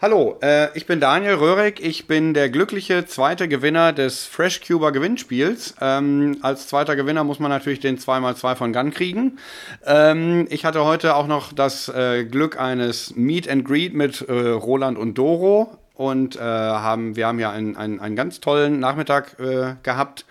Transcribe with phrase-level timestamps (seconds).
[0.00, 1.80] Hallo, äh, ich bin Daniel Röhrig.
[1.80, 5.74] Ich bin der glückliche zweite Gewinner des Fresh Cuber Gewinnspiels.
[5.80, 9.40] Ähm, als zweiter Gewinner muss man natürlich den 2x2 von Gun kriegen.
[9.84, 14.32] Ähm, ich hatte heute auch noch das äh, Glück eines Meet and Greet mit äh,
[14.32, 15.76] Roland und Doro.
[15.94, 20.26] Und äh, haben, wir haben ja einen, einen, einen ganz tollen Nachmittag äh, gehabt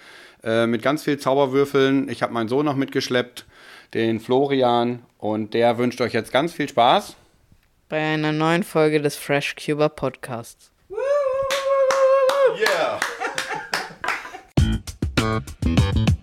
[0.46, 2.08] äh, mit ganz viel Zauberwürfeln.
[2.08, 3.44] Ich habe meinen Sohn noch mitgeschleppt,
[3.94, 5.00] den Florian.
[5.18, 7.18] Und der wünscht euch jetzt ganz viel Spaß
[7.90, 10.72] bei einer neuen Folge des Fresh Cuber Podcasts.
[12.60, 13.00] Yeah!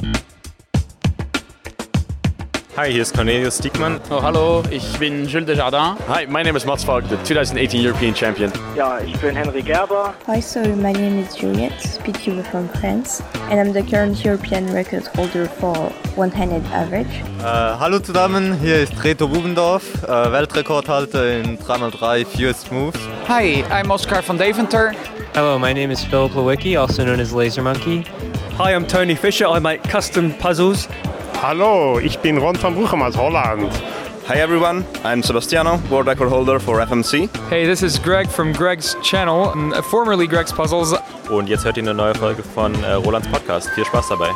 [2.77, 4.01] Hi, hier ist Cornelius Diekmann.
[4.11, 5.97] Oh, hallo, ich bin Jules Desjardins.
[6.09, 8.51] Hi, my name is Mats Falk, the 2018 European Champion.
[8.75, 10.13] Ja, ich bin Henry Gerber.
[10.27, 15.07] Hi, so my name is Juliette, speedcuber from France, and I'm the current European record
[15.15, 17.23] holder for one-handed average.
[17.39, 22.99] Uh, hallo zusammen, hier ist Reto Rubendorf, uh, Weltrekordhalter in 3x3 Fewest Moves.
[23.29, 24.97] Hi, I'm Oscar van Deventer.
[25.33, 28.05] Hello, my name is Philip Lewicki, also known as Laser Monkey.
[28.59, 29.47] Hi, I'm Tony Fisher.
[29.47, 30.89] I make custom puzzles
[31.47, 33.71] Hallo, ich bin Ron van Bruchem aus Holland.
[34.27, 37.29] Hi everyone, I'm Sebastiano, world record holder for FMC.
[37.51, 39.53] Hey, this is Greg from Greg's channel,
[39.91, 40.95] formerly Greg's Puzzles.
[41.29, 43.69] Und jetzt hört ihr eine neue Folge von äh, Rolands Podcast.
[43.75, 44.31] Viel Spaß dabei.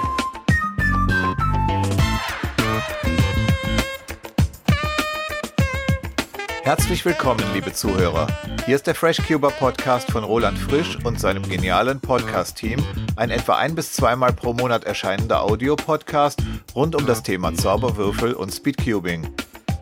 [6.69, 8.27] Herzlich willkommen, liebe Zuhörer.
[8.67, 12.85] Hier ist der FreshCuber Podcast von Roland Frisch und seinem genialen Podcast-Team,
[13.17, 16.43] ein etwa ein bis zweimal pro Monat erscheinender Audiopodcast
[16.75, 19.35] rund um das Thema Zauberwürfel und Speedcubing.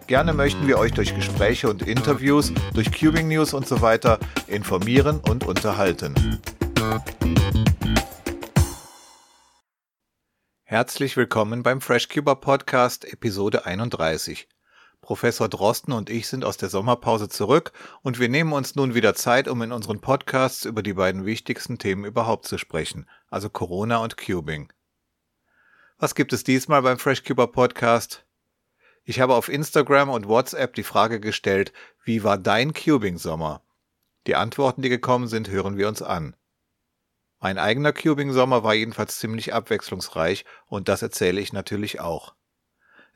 [0.07, 5.19] Gerne möchten wir euch durch Gespräche und Interviews, durch Cubing News und so weiter informieren
[5.19, 6.15] und unterhalten.
[10.63, 14.47] Herzlich willkommen beim FreshCuber Podcast Episode 31.
[15.07, 17.71] Professor Drosten und ich sind aus der Sommerpause zurück
[18.03, 21.79] und wir nehmen uns nun wieder Zeit, um in unseren Podcasts über die beiden wichtigsten
[21.79, 24.73] Themen überhaupt zu sprechen, also Corona und Cubing.
[25.97, 28.27] Was gibt es diesmal beim FreshCuber Podcast?
[29.05, 31.73] Ich habe auf Instagram und WhatsApp die Frage gestellt,
[32.03, 33.63] wie war dein Cubing-Sommer?
[34.27, 36.35] Die Antworten, die gekommen sind, hören wir uns an.
[37.39, 42.35] Mein eigener Cubing-Sommer war jedenfalls ziemlich abwechslungsreich und das erzähle ich natürlich auch.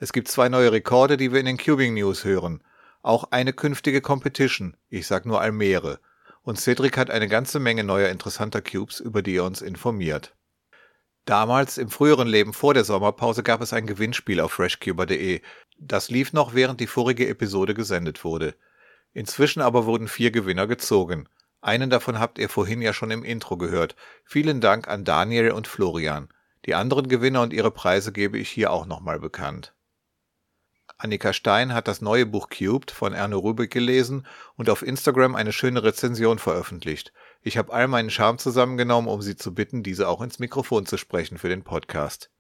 [0.03, 2.63] Es gibt zwei neue Rekorde, die wir in den Cubing News hören.
[3.03, 4.75] Auch eine künftige Competition.
[4.89, 6.01] Ich sag nur Almere.
[6.41, 10.35] Und Cedric hat eine ganze Menge neuer interessanter Cubes, über die er uns informiert.
[11.27, 15.43] Damals, im früheren Leben vor der Sommerpause, gab es ein Gewinnspiel auf freshcuber.de.
[15.79, 18.55] Das lief noch, während die vorige Episode gesendet wurde.
[19.13, 21.29] Inzwischen aber wurden vier Gewinner gezogen.
[21.61, 23.97] Einen davon habt ihr vorhin ja schon im Intro gehört.
[24.25, 26.31] Vielen Dank an Daniel und Florian.
[26.65, 29.75] Die anderen Gewinner und ihre Preise gebe ich hier auch nochmal bekannt.
[31.03, 35.53] Annika Stein hat das neue Buch Cubed von Erno Rubik gelesen und auf Instagram eine
[35.53, 37.15] schöne Rezension veröffentlicht.
[37.41, 40.99] Ich habe all meinen Charme zusammengenommen, um sie zu bitten, diese auch ins Mikrofon zu
[40.99, 42.31] sprechen für den Podcast.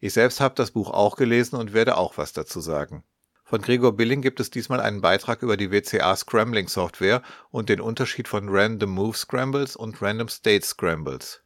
[0.00, 3.04] Ich selbst habe das Buch auch gelesen und werde auch was dazu sagen.
[3.44, 7.82] Von Gregor Billing gibt es diesmal einen Beitrag über die WCA Scrambling Software und den
[7.82, 11.42] Unterschied von Random Move Scrambles und Random State Scrambles.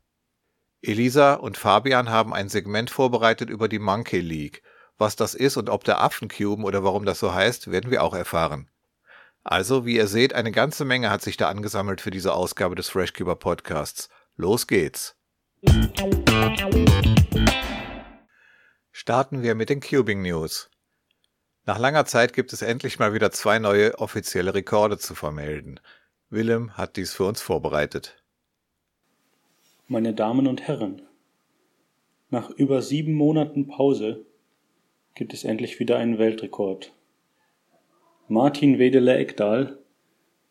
[0.83, 4.63] Elisa und Fabian haben ein Segment vorbereitet über die Monkey League.
[5.01, 8.13] Was das ist und ob der Affencuben oder warum das so heißt, werden wir auch
[8.13, 8.69] erfahren.
[9.43, 12.91] Also, wie ihr seht, eine ganze Menge hat sich da angesammelt für diese Ausgabe des
[12.91, 14.11] FreshCuber Podcasts.
[14.37, 15.17] Los geht's!
[18.93, 20.69] Starten wir mit den Cubing News.
[21.65, 25.81] Nach langer Zeit gibt es endlich mal wieder zwei neue offizielle Rekorde zu vermelden.
[26.29, 28.23] Willem hat dies für uns vorbereitet.
[29.87, 31.01] Meine Damen und Herren,
[32.29, 34.27] nach über sieben Monaten Pause
[35.15, 36.93] gibt es endlich wieder einen Weltrekord.
[38.29, 39.79] Martin Wedele Ekdal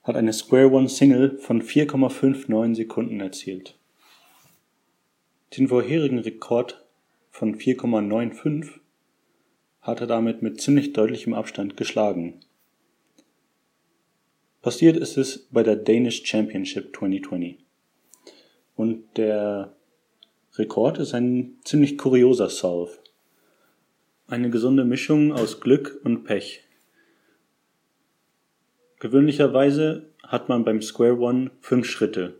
[0.04, 3.78] hat eine Square One Single von 4,59 Sekunden erzielt.
[5.58, 6.86] Den vorherigen Rekord
[7.32, 8.80] von 4,95
[9.82, 12.42] hat er damit mit ziemlich deutlichem Abstand geschlagen.
[14.62, 17.58] Passiert ist es bei der Danish Championship 2020.
[18.76, 19.76] Und der
[20.56, 22.99] Rekord ist ein ziemlich kurioser Solve.
[24.30, 26.64] Eine gesunde Mischung aus Glück und Pech.
[29.00, 32.40] Gewöhnlicherweise hat man beim Square One fünf Schritte.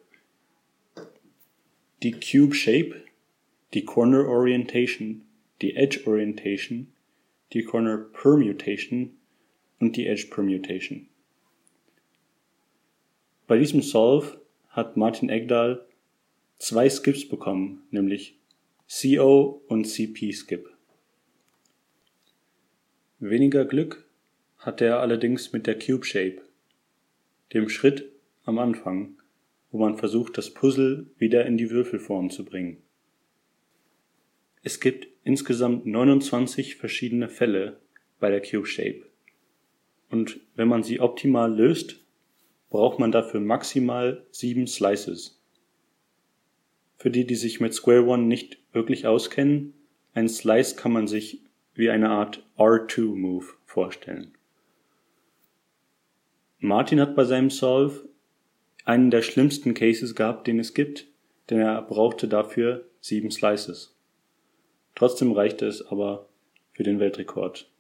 [2.04, 3.02] Die Cube Shape,
[3.74, 5.24] die Corner Orientation,
[5.64, 6.94] die Edge Orientation,
[7.54, 9.18] die Corner Permutation
[9.80, 11.08] und die Edge Permutation.
[13.48, 15.88] Bei diesem Solve hat Martin Egdal
[16.60, 18.38] zwei Skips bekommen, nämlich
[18.88, 20.70] CO und CP Skip.
[23.22, 24.08] Weniger Glück
[24.60, 26.42] hatte er allerdings mit der Cube Shape,
[27.54, 28.10] dem Schritt
[28.46, 29.18] am Anfang,
[29.72, 32.78] wo man versucht, das Puzzle wieder in die Würfelform zu bringen.
[34.64, 37.82] Es gibt insgesamt 29 verschiedene Fälle
[38.22, 39.02] bei der Cube Shape.
[40.10, 42.02] Und wenn man sie optimal löst,
[42.70, 45.42] braucht man dafür maximal sieben Slices.
[46.96, 49.74] Für die, die sich mit Square One nicht wirklich auskennen,
[50.14, 51.42] ein Slice kann man sich
[51.80, 54.34] wie eine Art R2-Move vorstellen.
[56.60, 58.10] Martin hat bei seinem Solve
[58.84, 61.08] einen der schlimmsten Cases gehabt, den es gibt,
[61.50, 63.96] denn er brauchte dafür sieben Slices.
[64.94, 66.28] Trotzdem reichte es aber
[66.74, 67.72] für den Weltrekord.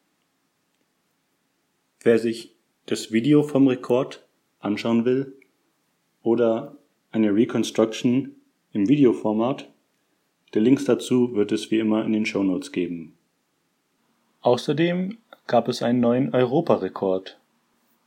[2.01, 2.55] Wer sich
[2.85, 4.25] das Video vom Rekord
[4.59, 5.35] anschauen will
[6.21, 6.77] oder
[7.11, 8.37] eine Reconstruction
[8.71, 9.69] im Videoformat,
[10.53, 13.18] der Links dazu wird es wie immer in den Show Notes geben.
[14.41, 17.37] Außerdem gab es einen neuen Europarekord.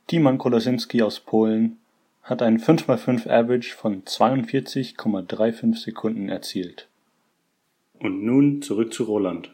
[0.07, 1.79] Timan Kolosinski aus Polen
[2.23, 6.87] hat einen 5x5 Average von 42,35 Sekunden erzielt.
[7.99, 9.53] Und nun zurück zu Roland.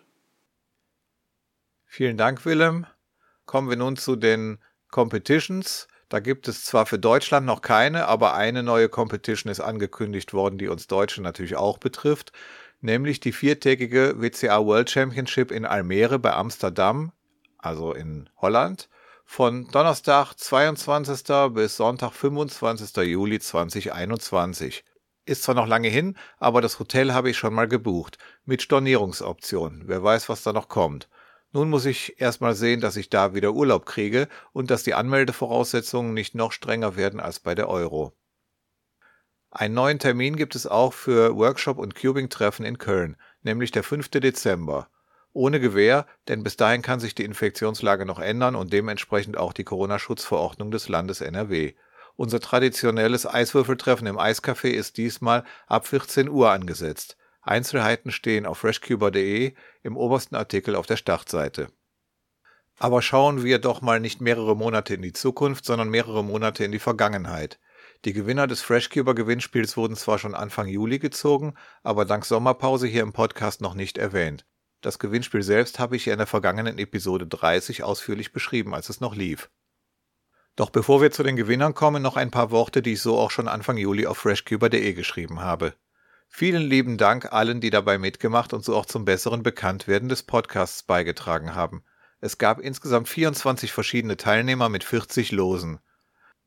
[1.85, 2.85] Vielen Dank, Willem.
[3.45, 4.59] Kommen wir nun zu den
[4.91, 5.87] Competitions.
[6.07, 10.57] Da gibt es zwar für Deutschland noch keine, aber eine neue Competition ist angekündigt worden,
[10.57, 12.31] die uns Deutsche natürlich auch betrifft,
[12.81, 17.11] nämlich die viertägige WCA World Championship in Almere bei Amsterdam,
[17.57, 18.89] also in Holland,
[19.25, 21.53] von Donnerstag 22.
[21.53, 22.95] bis Sonntag 25.
[23.05, 24.83] Juli 2021.
[25.25, 29.83] Ist zwar noch lange hin, aber das Hotel habe ich schon mal gebucht, mit Stornierungsoption.
[29.85, 31.07] Wer weiß, was da noch kommt.
[31.51, 36.13] Nun muss ich erstmal sehen, dass ich da wieder Urlaub kriege und dass die Anmeldevoraussetzungen
[36.13, 38.13] nicht noch strenger werden als bei der Euro.
[39.51, 44.09] Einen neuen Termin gibt es auch für Workshop und Cubing-Treffen in Köln, nämlich der 5.
[44.09, 44.89] Dezember.
[45.33, 49.63] Ohne Gewähr, denn bis dahin kann sich die Infektionslage noch ändern und dementsprechend auch die
[49.63, 51.73] Corona-Schutzverordnung des Landes NRW.
[52.15, 57.17] Unser traditionelles Eiswürfeltreffen im Eiscafé ist diesmal ab 14 Uhr angesetzt.
[57.41, 61.69] Einzelheiten stehen auf freshcuber.de im obersten Artikel auf der Startseite.
[62.77, 66.71] Aber schauen wir doch mal nicht mehrere Monate in die Zukunft, sondern mehrere Monate in
[66.71, 67.59] die Vergangenheit.
[68.05, 73.03] Die Gewinner des Freshcuber Gewinnspiels wurden zwar schon Anfang Juli gezogen, aber dank Sommerpause hier
[73.03, 74.45] im Podcast noch nicht erwähnt.
[74.79, 79.15] Das Gewinnspiel selbst habe ich in der vergangenen Episode 30 ausführlich beschrieben, als es noch
[79.15, 79.49] lief.
[80.55, 83.31] Doch bevor wir zu den Gewinnern kommen, noch ein paar Worte, die ich so auch
[83.31, 85.73] schon Anfang Juli auf freshcuber.de geschrieben habe.
[86.29, 90.83] Vielen lieben Dank allen, die dabei mitgemacht und so auch zum besseren Bekanntwerden des Podcasts
[90.83, 91.83] beigetragen haben.
[92.21, 95.79] Es gab insgesamt 24 verschiedene Teilnehmer mit 40 Losen.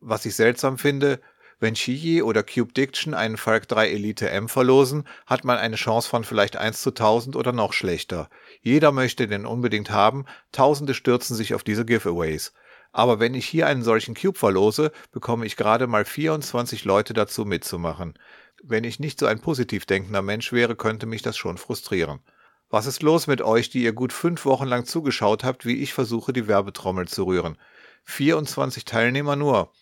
[0.00, 1.20] Was ich seltsam finde,
[1.62, 6.08] wenn Shiyi oder Cube Diction einen Falk 3 Elite M verlosen, hat man eine Chance
[6.08, 8.28] von vielleicht 1 zu 1000 oder noch schlechter.
[8.62, 12.52] Jeder möchte den unbedingt haben, Tausende stürzen sich auf diese Giveaways.
[12.90, 17.44] Aber wenn ich hier einen solchen Cube verlose, bekomme ich gerade mal 24 Leute dazu
[17.44, 18.18] mitzumachen.
[18.64, 22.18] Wenn ich nicht so ein positiv denkender Mensch wäre, könnte mich das schon frustrieren.
[22.70, 25.94] Was ist los mit euch, die ihr gut fünf Wochen lang zugeschaut habt, wie ich
[25.94, 27.56] versuche, die Werbetrommel zu rühren?
[28.04, 29.72] 24 Teilnehmer nur.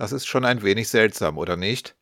[0.00, 1.94] Das ist schon ein wenig seltsam, oder nicht?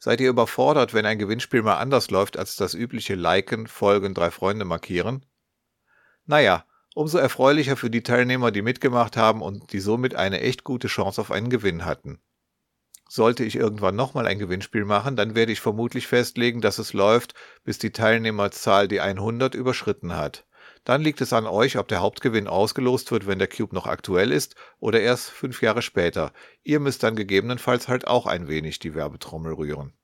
[0.00, 4.32] Seid ihr überfordert, wenn ein Gewinnspiel mal anders läuft als das übliche Liken, Folgen, drei
[4.32, 5.24] Freunde markieren?
[6.26, 6.66] Naja,
[6.96, 11.20] umso erfreulicher für die Teilnehmer, die mitgemacht haben und die somit eine echt gute Chance
[11.20, 12.20] auf einen Gewinn hatten.
[13.08, 17.34] Sollte ich irgendwann nochmal ein Gewinnspiel machen, dann werde ich vermutlich festlegen, dass es läuft,
[17.62, 20.44] bis die Teilnehmerzahl die 100 überschritten hat.
[20.84, 24.30] Dann liegt es an euch, ob der Hauptgewinn ausgelost wird, wenn der Cube noch aktuell
[24.30, 26.32] ist, oder erst fünf Jahre später.
[26.62, 29.94] Ihr müsst dann gegebenenfalls halt auch ein wenig die Werbetrommel rühren.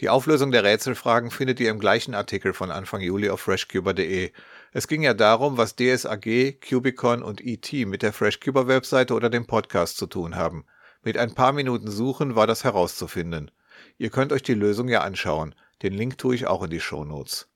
[0.00, 4.32] Die Auflösung der Rätselfragen findet ihr im gleichen Artikel von Anfang Juli auf freshcuber.de.
[4.72, 9.46] Es ging ja darum, was DSAG, Cubicon und ET mit der Freshcuber Webseite oder dem
[9.46, 10.64] Podcast zu tun haben.
[11.04, 13.52] Mit ein paar Minuten Suchen war das herauszufinden.
[13.98, 15.54] Ihr könnt euch die Lösung ja anschauen.
[15.82, 17.51] Den Link tue ich auch in die Show Notes.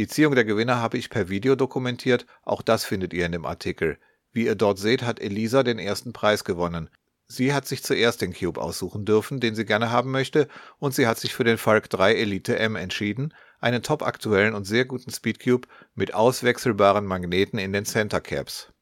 [0.00, 3.44] Die Ziehung der Gewinner habe ich per Video dokumentiert, auch das findet ihr in dem
[3.44, 3.98] Artikel.
[4.32, 6.88] Wie ihr dort seht, hat Elisa den ersten Preis gewonnen.
[7.26, 11.06] Sie hat sich zuerst den Cube aussuchen dürfen, den sie gerne haben möchte, und sie
[11.06, 15.10] hat sich für den Falk 3 Elite M entschieden, einen top aktuellen und sehr guten
[15.10, 18.72] Speedcube mit auswechselbaren Magneten in den Center Caps.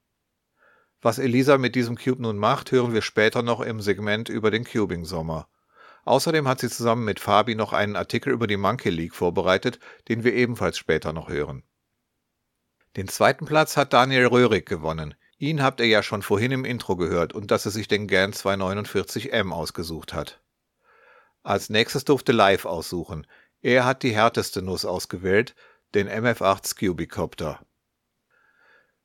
[1.02, 4.62] Was Elisa mit diesem Cube nun macht, hören wir später noch im Segment über den
[4.62, 5.48] Cubing-Sommer.
[6.08, 10.24] Außerdem hat sie zusammen mit Fabi noch einen Artikel über die Monkey League vorbereitet, den
[10.24, 11.64] wir ebenfalls später noch hören.
[12.96, 15.14] Den zweiten Platz hat Daniel Röhrig gewonnen.
[15.36, 18.32] Ihn habt ihr ja schon vorhin im Intro gehört und dass er sich den GAN
[18.32, 20.40] 249M ausgesucht hat.
[21.42, 23.26] Als nächstes durfte Live aussuchen.
[23.60, 25.54] Er hat die härteste Nuss ausgewählt,
[25.94, 27.60] den MF8 Scubicopter.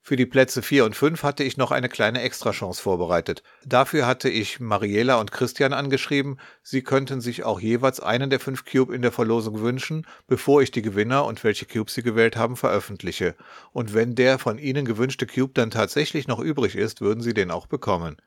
[0.06, 3.42] Für die Plätze 4 und 5 hatte ich noch eine kleine Extrachance vorbereitet.
[3.66, 8.66] Dafür hatte ich Mariela und Christian angeschrieben, sie könnten sich auch jeweils einen der fünf
[8.66, 12.58] Cube in der Verlosung wünschen, bevor ich die Gewinner und welche Cubes sie gewählt haben
[12.58, 13.36] veröffentliche.
[13.72, 17.50] Und wenn der von ihnen gewünschte Cube dann tatsächlich noch übrig ist, würden sie den
[17.50, 18.18] auch bekommen.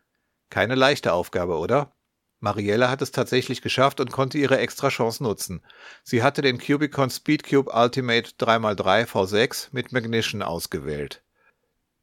[0.48, 1.92] Keine leichte Aufgabe, oder?
[2.40, 5.60] Mariella hat es tatsächlich geschafft und konnte ihre Extrachance nutzen.
[6.04, 11.22] Sie hatte den Cubicon Speedcube Ultimate 3x3 V6 mit Magnition ausgewählt.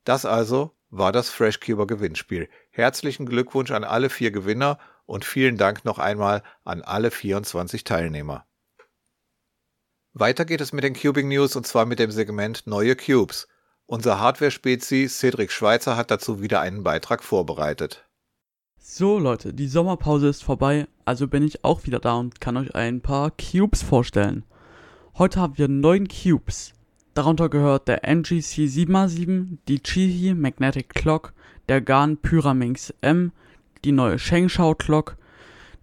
[0.04, 2.50] Das also war das FreshCuber Gewinnspiel.
[2.72, 8.46] Herzlichen Glückwunsch an alle vier Gewinner und vielen Dank noch einmal an alle 24 Teilnehmer.
[10.14, 13.48] Weiter geht es mit den Cubing News und zwar mit dem Segment Neue Cubes.
[13.86, 18.08] Unser Hardware-Spezi Cedric Schweizer hat dazu wieder einen Beitrag vorbereitet.
[18.78, 22.76] So Leute, die Sommerpause ist vorbei, also bin ich auch wieder da und kann euch
[22.76, 24.46] ein paar Cubes vorstellen.
[25.18, 26.74] Heute haben wir neun Cubes.
[27.14, 31.34] Darunter gehört der NGC 7x7, die Chihi Magnetic Clock,
[31.70, 33.32] der Garn Pyraminx M,
[33.84, 35.18] die neue Shengshao Clock,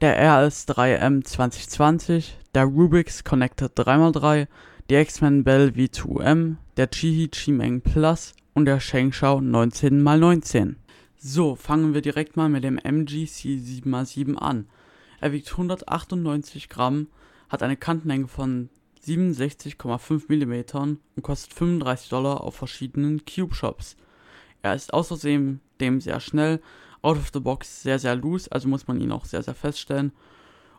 [0.00, 4.48] der RS3M 2020, der Rubix Connected 3x3,
[4.88, 10.74] die X-Men Bell V2M, der Chihi Chimeng Plus und der Shengshao 19x19.
[11.16, 14.66] So, fangen wir direkt mal mit dem MGC 7x7 an.
[15.20, 17.06] Er wiegt 198 Gramm,
[17.48, 18.68] hat eine Kantenlänge von
[19.06, 23.96] 67,5 mm und kostet 35 Dollar auf verschiedenen Cube Shops.
[24.62, 26.60] Er ist außerdem dem sehr schnell,
[27.02, 30.12] out of the box sehr sehr loose, also muss man ihn auch sehr sehr feststellen.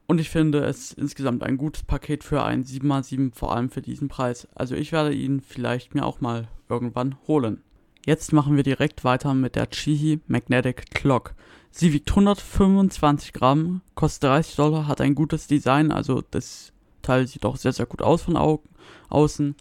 [0.08, 4.10] Und ich finde es insgesamt ein gutes Paket für ein 7x7, vor allem für diesen
[4.10, 4.48] Preis.
[4.56, 7.64] Also ich werde ihn vielleicht mir auch mal irgendwann holen.
[8.06, 11.36] Jetzt machen wir direkt weiter mit der Chihi Magnetic Clock.
[11.70, 17.46] Sie wiegt 125 Gramm, kostet 30 Dollar, hat ein gutes Design, also das Teil sieht
[17.46, 18.62] auch sehr, sehr gut aus von au
[19.10, 19.56] außen.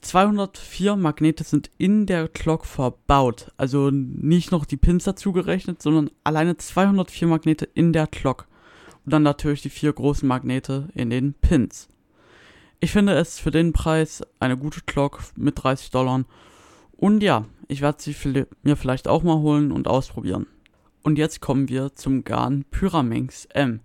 [0.00, 3.52] 204 Magnete sind in der Clock verbaut.
[3.56, 8.46] Also nicht noch die Pins dazu gerechnet, sondern alleine 204 Magnete in der Clock.
[9.04, 11.88] Und dann natürlich die vier großen Magnete in den Pins.
[12.80, 16.24] Ich finde es für den Preis eine gute Clock mit 30 Dollar.
[16.92, 18.14] Und ja, ich werde sie
[18.62, 20.46] mir vielleicht auch mal holen und ausprobieren.
[21.02, 23.80] Und jetzt kommen wir zum Garn Pyraminx M.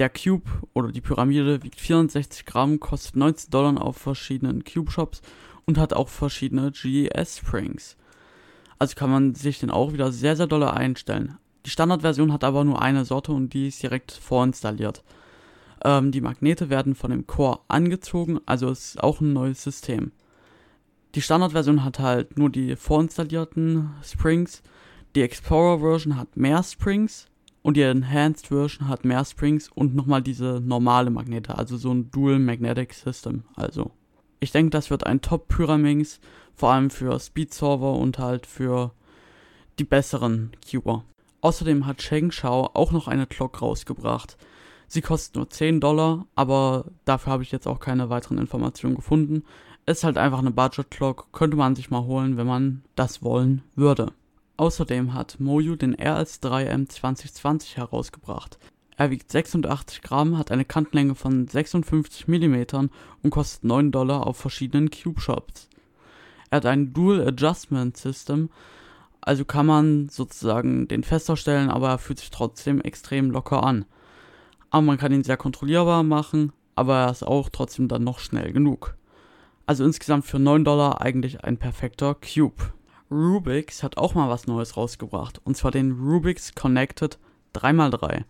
[0.00, 5.22] Der Cube oder die Pyramide wiegt 64 Gramm, kostet 19 Dollar auf verschiedenen Cube-Shops
[5.66, 7.96] und hat auch verschiedene GES-Springs.
[8.80, 11.38] Also kann man sich den auch wieder sehr, sehr doll einstellen.
[11.64, 15.04] Die Standardversion hat aber nur eine Sorte und die ist direkt vorinstalliert.
[15.84, 20.10] Ähm, die Magnete werden von dem Core angezogen, also ist auch ein neues System.
[21.14, 24.62] Die Standardversion hat halt nur die vorinstallierten Springs.
[25.14, 27.28] Die Explorer Version hat mehr Springs
[27.64, 32.10] und die Enhanced Version hat mehr Springs und nochmal diese normale Magnete, also so ein
[32.10, 33.44] Dual Magnetic System.
[33.56, 33.90] Also,
[34.38, 36.20] ich denke, das wird ein Top Pyraminx,
[36.54, 38.92] vor allem für Speed Server und halt für
[39.78, 41.04] die besseren Cuber.
[41.40, 44.36] Außerdem hat Sheng Shao auch noch eine Clock rausgebracht.
[44.86, 49.42] Sie kostet nur 10 Dollar, aber dafür habe ich jetzt auch keine weiteren Informationen gefunden.
[49.86, 53.62] Ist halt einfach eine Budget Clock, könnte man sich mal holen, wenn man das wollen
[53.74, 54.12] würde.
[54.56, 58.58] Außerdem hat Moju den RS3M 2020 herausgebracht.
[58.96, 62.88] Er wiegt 86 Gramm, hat eine Kantenlänge von 56 mm
[63.22, 65.68] und kostet 9 Dollar auf verschiedenen Cube Shops.
[66.50, 68.50] Er hat ein Dual Adjustment System,
[69.20, 73.86] also kann man sozusagen den fester stellen, aber er fühlt sich trotzdem extrem locker an.
[74.70, 78.52] Aber man kann ihn sehr kontrollierbar machen, aber er ist auch trotzdem dann noch schnell
[78.52, 78.94] genug.
[79.66, 82.72] Also insgesamt für 9 Dollar eigentlich ein perfekter Cube.
[83.14, 85.40] Rubix hat auch mal was Neues rausgebracht.
[85.44, 87.18] Und zwar den Rubix Connected
[87.54, 88.24] 3x3.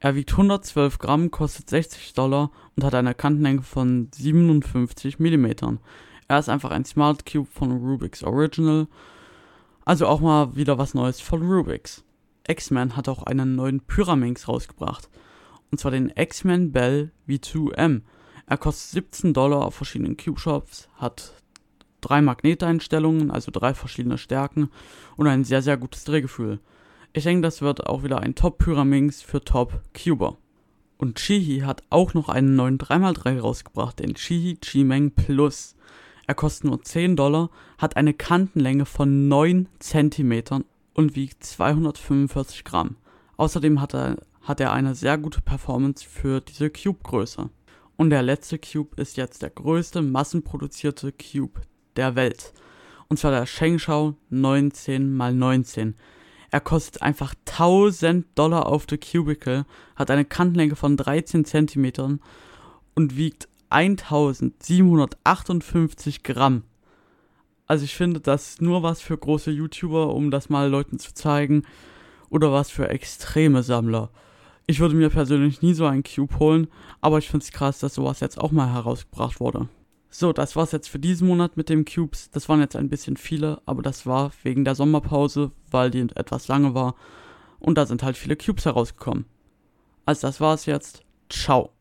[0.00, 5.46] Er wiegt 112 Gramm, kostet 60 Dollar und hat eine Kantenlänge von 57 mm.
[6.28, 8.86] Er ist einfach ein Smart Cube von Rubix Original.
[9.86, 12.04] Also auch mal wieder was Neues von Rubix.
[12.46, 15.08] X-Men hat auch einen neuen Pyraminx rausgebracht.
[15.70, 18.02] Und zwar den X-Men Bell V2M.
[18.46, 21.32] Er kostet 17 Dollar auf verschiedenen Cube Shops, hat
[22.04, 24.70] drei Magneteinstellungen, also drei verschiedene Stärken
[25.16, 26.60] und ein sehr, sehr gutes Drehgefühl.
[27.12, 30.36] Ich denke, das wird auch wieder ein Top-Pyraminx für Top-Cuber.
[30.98, 35.76] Und Chihi hat auch noch einen neuen 3x3 rausgebracht, den Chihi Chimeng Plus.
[36.26, 42.96] Er kostet nur 10 Dollar, hat eine Kantenlänge von 9 cm und wiegt 245 Gramm.
[43.36, 47.50] Außerdem hat er, hat er eine sehr gute Performance für diese Cube-Größe.
[47.96, 51.60] Und der letzte Cube ist jetzt der größte massenproduzierte Cube
[51.96, 52.52] der Welt.
[53.08, 55.94] Und zwar der Shengshao 19x19.
[56.50, 62.20] Er kostet einfach 1000 Dollar auf The Cubicle, hat eine Kantenlänge von 13 cm
[62.94, 66.62] und wiegt 1758 Gramm.
[67.66, 71.64] Also ich finde, das nur was für große YouTuber, um das mal Leuten zu zeigen.
[72.30, 74.10] Oder was für extreme Sammler.
[74.66, 76.68] Ich würde mir persönlich nie so einen Cube holen,
[77.00, 79.68] aber ich finde es krass, dass sowas jetzt auch mal herausgebracht wurde.
[80.16, 82.30] So, das war's jetzt für diesen Monat mit dem Cubes.
[82.30, 86.46] Das waren jetzt ein bisschen viele, aber das war wegen der Sommerpause, weil die etwas
[86.46, 86.94] lange war.
[87.58, 89.24] Und da sind halt viele Cubes herausgekommen.
[90.06, 91.02] Also das war's jetzt.
[91.28, 91.72] Ciao.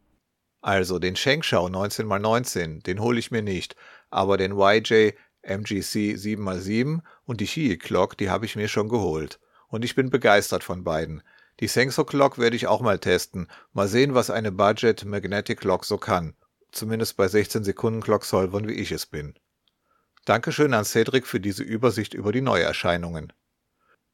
[0.62, 3.76] Also den Shengshao 19x19, den hole ich mir nicht,
[4.10, 5.12] aber den YJ
[5.44, 9.40] MGC 7x7 und die Xie Clock, die habe ich mir schon geholt.
[9.68, 11.22] Und ich bin begeistert von beiden.
[11.60, 13.48] Die Sensor Clock werde ich auch mal testen.
[13.74, 16.34] Mal sehen, was eine Budget Magnetic Clock so kann.
[16.74, 19.36] Zumindest bei 16 Sekunden Clock Solvern, wie ich es bin.
[20.26, 23.32] Dankeschön an Cedric für diese Übersicht über die Neuerscheinungen.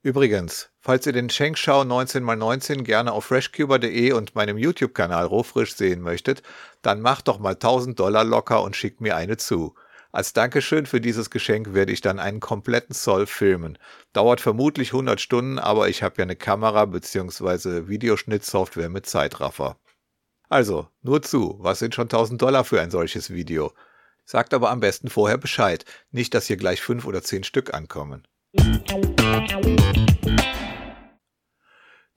[0.02, 6.44] Übrigens, falls ihr den Schenkschau 19x19 gerne auf freshcuber.de und meinem YouTube-Kanal rohfrisch sehen möchtet,
[6.82, 9.74] dann macht doch mal 1000 Dollar locker und schickt mir eine zu.
[10.12, 13.78] Als Dankeschön für dieses Geschenk werde ich dann einen kompletten Zoll filmen.
[14.12, 17.88] Dauert vermutlich 100 Stunden, aber ich habe ja eine Kamera bzw.
[17.88, 19.78] Videoschnittsoftware mit Zeitraffer.
[20.52, 23.72] Also, nur zu, was sind schon 1000 Dollar für ein solches Video?
[24.26, 28.28] Sagt aber am besten vorher Bescheid, nicht dass hier gleich 5 oder 10 Stück ankommen.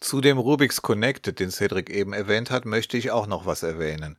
[0.00, 4.18] Zu dem Rubik's Connected, den Cedric eben erwähnt hat, möchte ich auch noch was erwähnen.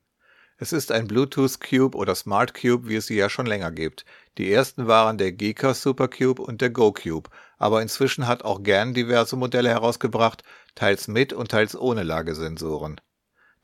[0.58, 4.06] Es ist ein Bluetooth Cube oder Smart Cube, wie es sie ja schon länger gibt.
[4.38, 8.94] Die ersten waren der Geeka Supercube und der Go Cube, aber inzwischen hat auch gern
[8.94, 10.44] diverse Modelle herausgebracht,
[10.76, 13.02] teils mit und teils ohne Lagesensoren.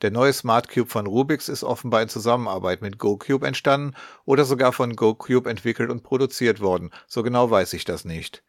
[0.02, 4.72] Der neue Smart Cube von Rubix ist offenbar in Zusammenarbeit mit GoCube entstanden oder sogar
[4.72, 6.92] von GoCube entwickelt und produziert worden.
[7.06, 8.42] So genau weiß ich das nicht.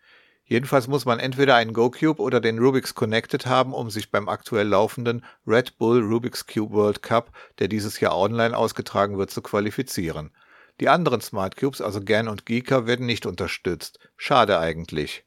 [0.44, 4.66] Jedenfalls muss man entweder einen GoCube oder den Rubix Connected haben, um sich beim aktuell
[4.66, 10.30] laufenden Red Bull Rubik's Cube World Cup, der dieses Jahr online ausgetragen wird, zu qualifizieren.
[10.80, 13.98] Die anderen Smart Cubes, also GAN und Geeka, werden nicht unterstützt.
[14.16, 15.24] Schade eigentlich.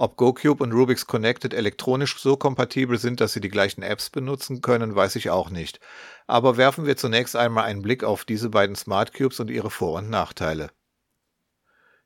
[0.00, 4.60] Ob GoCube und Rubix Connected elektronisch so kompatibel sind, dass sie die gleichen Apps benutzen
[4.60, 5.80] können, weiß ich auch nicht.
[6.28, 9.98] Aber werfen wir zunächst einmal einen Blick auf diese beiden Smart Cubes und ihre Vor-
[9.98, 10.70] und Nachteile.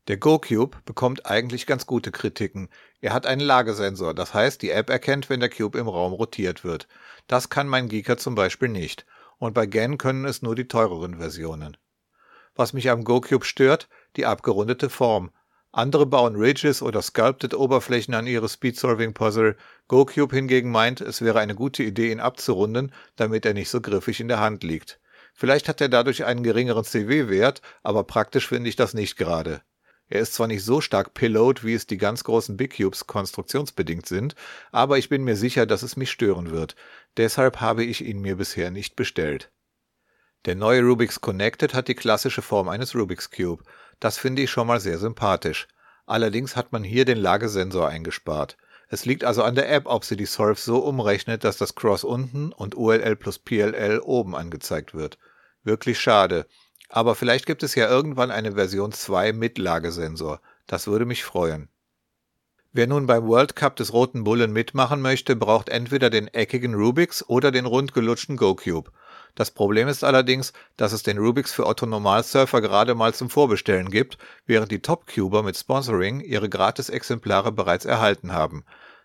[0.08, 2.70] Der GoCube bekommt eigentlich ganz gute Kritiken.
[3.02, 6.64] Er hat einen Lagesensor, das heißt, die App erkennt, wenn der Cube im Raum rotiert
[6.64, 6.88] wird.
[7.26, 9.04] Das kann mein Geeker zum Beispiel nicht.
[9.36, 11.76] Und bei GAN können es nur die teureren Versionen.
[12.54, 15.30] Was mich am GoCube stört, die abgerundete Form.
[15.74, 19.56] Andere bauen Ridges oder Sculpted Oberflächen an ihre Speed-Solving-Puzzle.
[19.88, 24.20] GoCube hingegen meint, es wäre eine gute Idee, ihn abzurunden, damit er nicht so griffig
[24.20, 25.00] in der Hand liegt.
[25.32, 29.62] Vielleicht hat er dadurch einen geringeren CW-Wert, aber praktisch finde ich das nicht gerade.
[30.08, 34.06] Er ist zwar nicht so stark pillowed, wie es die ganz großen Big Cubes konstruktionsbedingt
[34.06, 34.34] sind,
[34.72, 36.76] aber ich bin mir sicher, dass es mich stören wird.
[37.16, 39.50] Deshalb habe ich ihn mir bisher nicht bestellt.
[40.44, 43.62] Der neue Rubik's Connected hat die klassische Form eines Rubik's Cube.
[44.02, 45.68] Das finde ich schon mal sehr sympathisch.
[46.06, 48.56] Allerdings hat man hier den Lagesensor eingespart.
[48.88, 52.02] Es liegt also an der App, ob sie die Solve so umrechnet, dass das Cross
[52.02, 55.18] unten und ULL plus PLL oben angezeigt wird.
[55.62, 56.46] Wirklich schade.
[56.88, 60.40] Aber vielleicht gibt es ja irgendwann eine Version 2 mit Lagesensor.
[60.66, 61.68] Das würde mich freuen.
[62.72, 67.24] Wer nun beim World Cup des Roten Bullen mitmachen möchte, braucht entweder den eckigen Rubix
[67.28, 68.90] oder den rundgelutschten GoCube.
[69.34, 74.18] Das Problem ist allerdings, dass es den Rubix für Otto-Normalsurfer gerade mal zum Vorbestellen gibt,
[74.46, 78.64] während die Top-Cuber mit Sponsoring ihre Gratis-Exemplare bereits erhalten haben.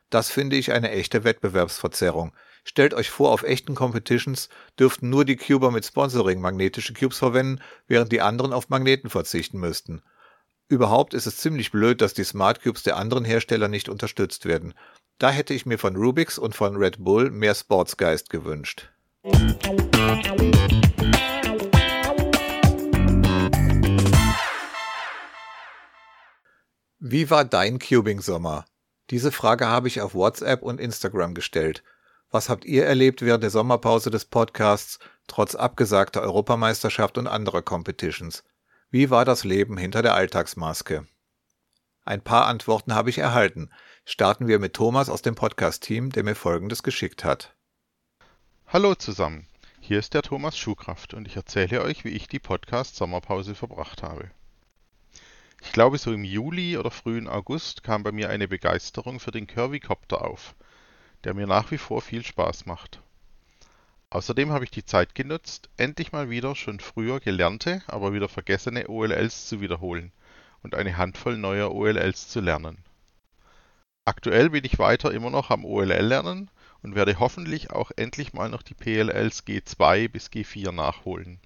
[0.09, 2.33] Das finde ich eine echte Wettbewerbsverzerrung.
[2.63, 7.61] Stellt euch vor, auf echten Competitions dürften nur die Cuber mit Sponsoring magnetische Cubes verwenden,
[7.87, 10.01] während die anderen auf Magneten verzichten müssten.
[10.67, 14.73] Überhaupt ist es ziemlich blöd, dass die Smart Cubes der anderen Hersteller nicht unterstützt werden.
[15.17, 18.89] Da hätte ich mir von Rubix und von Red Bull mehr Sportsgeist gewünscht.
[26.99, 28.65] Wie war dein Cubing-Sommer?
[29.09, 31.83] Diese Frage habe ich auf WhatsApp und Instagram gestellt.
[32.29, 38.43] Was habt ihr erlebt während der Sommerpause des Podcasts, trotz abgesagter Europameisterschaft und anderer Competitions?
[38.89, 41.07] Wie war das Leben hinter der Alltagsmaske?
[42.03, 43.71] Ein paar Antworten habe ich erhalten.
[44.05, 47.56] Starten wir mit Thomas aus dem Podcast-Team, der mir Folgendes geschickt hat.
[48.69, 49.47] Hallo zusammen,
[49.79, 54.29] hier ist der Thomas Schuhkraft und ich erzähle euch, wie ich die Podcast-Sommerpause verbracht habe.
[55.61, 59.47] Ich glaube, so im Juli oder frühen August kam bei mir eine Begeisterung für den
[59.47, 60.53] Curvycopter auf,
[61.23, 63.01] der mir nach wie vor viel Spaß macht.
[64.09, 68.89] Außerdem habe ich die Zeit genutzt, endlich mal wieder schon früher gelernte, aber wieder vergessene
[68.89, 70.11] OLLs zu wiederholen
[70.61, 72.79] und eine Handvoll neuer OLLs zu lernen.
[74.03, 76.51] Aktuell bin ich weiter immer noch am OLL lernen
[76.83, 81.39] und werde hoffentlich auch endlich mal noch die PLLs G2 bis G4 nachholen.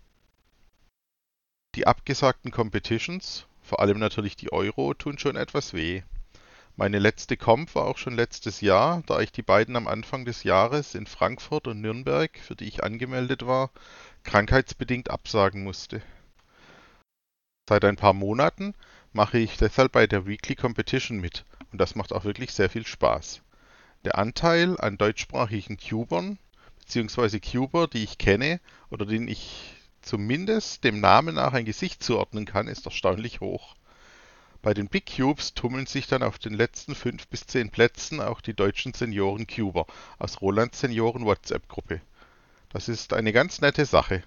[1.76, 6.04] Die abgesagten Competitions, Vor allem natürlich die Euro tun schon etwas weh.
[6.76, 10.44] Meine letzte Comp war auch schon letztes Jahr, da ich die beiden am Anfang des
[10.44, 13.70] Jahres in Frankfurt und Nürnberg, für die ich angemeldet war,
[14.24, 16.02] krankheitsbedingt absagen musste.
[17.70, 18.74] Seit ein paar Monaten
[19.14, 22.86] mache ich deshalb bei der Weekly Competition mit und das macht auch wirklich sehr viel
[22.86, 23.42] Spaß.
[24.04, 26.40] Der Anteil an deutschsprachigen Cubern
[26.80, 27.40] bzw.
[27.40, 28.60] Cuber, die ich kenne
[28.90, 33.76] oder denen ich zumindest dem Namen nach ein Gesicht zuordnen kann, ist erstaunlich hoch.
[34.64, 38.42] Bei den Big Cubes tummeln sich dann auf den letzten fünf bis zehn Plätzen auch
[38.42, 39.86] die deutschen Senioren Cuber
[40.18, 42.02] aus Rolands Senioren WhatsApp-Gruppe.
[42.70, 44.24] Das ist eine ganz nette Sache.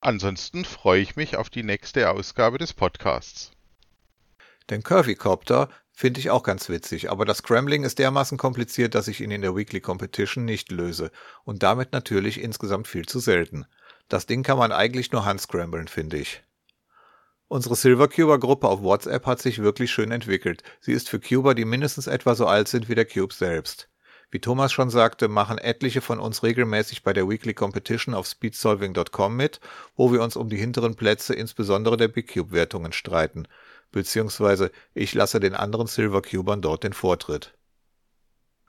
[0.00, 3.52] Ansonsten freue ich mich auf die nächste Ausgabe des Podcasts.
[4.70, 9.22] Den Curvycopter finde ich auch ganz witzig, aber das Scrambling ist dermaßen kompliziert, dass ich
[9.22, 11.10] ihn in der Weekly Competition nicht löse
[11.44, 13.64] und damit natürlich insgesamt viel zu selten.
[14.08, 16.42] Das Ding kann man eigentlich nur handscramblen, finde ich.
[17.48, 20.62] Unsere Silvercuber-Gruppe auf WhatsApp hat sich wirklich schön entwickelt.
[20.80, 23.88] Sie ist für Cuber, die mindestens etwa so alt sind wie der Cube selbst.
[24.30, 29.34] Wie Thomas schon sagte, machen etliche von uns regelmäßig bei der Weekly Competition auf speedsolving.com
[29.34, 29.60] mit,
[29.94, 33.48] wo wir uns um die hinteren Plätze insbesondere der Big Cube Wertungen streiten.
[33.92, 37.56] Beziehungsweise ich lasse den anderen Silvercubern dort den Vortritt.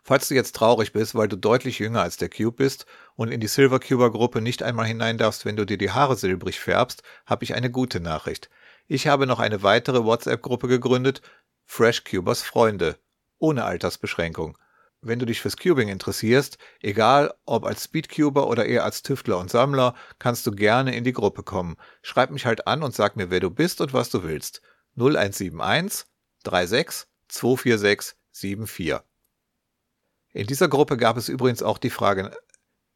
[0.07, 2.85] Falls du jetzt traurig bist, weil du deutlich jünger als der Cube bist
[3.17, 6.61] und in die Silvercuber Gruppe nicht einmal hinein darfst, wenn du dir die Haare silbrig
[6.61, 8.49] färbst, habe ich eine gute Nachricht.
[8.87, 11.21] Ich habe noch eine weitere WhatsApp-Gruppe gegründet,
[11.65, 12.97] Fresh Cubers Freunde,
[13.37, 14.57] ohne Altersbeschränkung.
[15.01, 19.51] Wenn du dich fürs Cubing interessierst, egal ob als Speedcuber oder eher als Tüftler und
[19.51, 21.75] Sammler, kannst du gerne in die Gruppe kommen.
[22.01, 24.61] Schreib mich halt an und sag mir, wer du bist und was du willst.
[24.97, 26.05] 0171
[26.43, 28.99] 36 246 74.
[30.33, 32.31] In dieser Gruppe gab es übrigens auch die Frage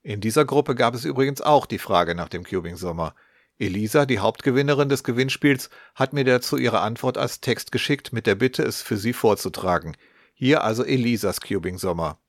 [0.04, 3.14] in dieser Gruppe gab es übrigens auch die Frage nach dem Cubing Sommer.
[3.60, 8.34] Elisa, die Hauptgewinnerin des Gewinnspiels, hat mir dazu ihre Antwort als Text geschickt mit der
[8.34, 9.96] Bitte, es für sie vorzutragen.
[10.34, 12.20] Hier also Elisas Cubing Sommer.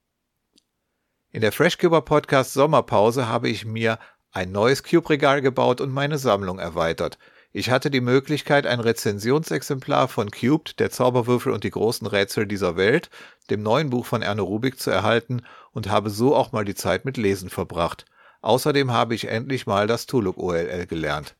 [1.30, 3.98] In der Freshcuber Podcast Sommerpause habe ich mir
[4.32, 7.18] ein neues Cube-Regal gebaut und meine Sammlung erweitert.
[7.54, 12.76] Ich hatte die Möglichkeit, ein Rezensionsexemplar von Cubed, der Zauberwürfel und die großen Rätsel dieser
[12.76, 13.10] Welt,
[13.50, 17.04] dem neuen Buch von Erno Rubik zu erhalten und habe so auch mal die Zeit
[17.04, 18.06] mit Lesen verbracht.
[18.40, 21.36] Außerdem habe ich endlich mal das Tuluk OLL gelernt.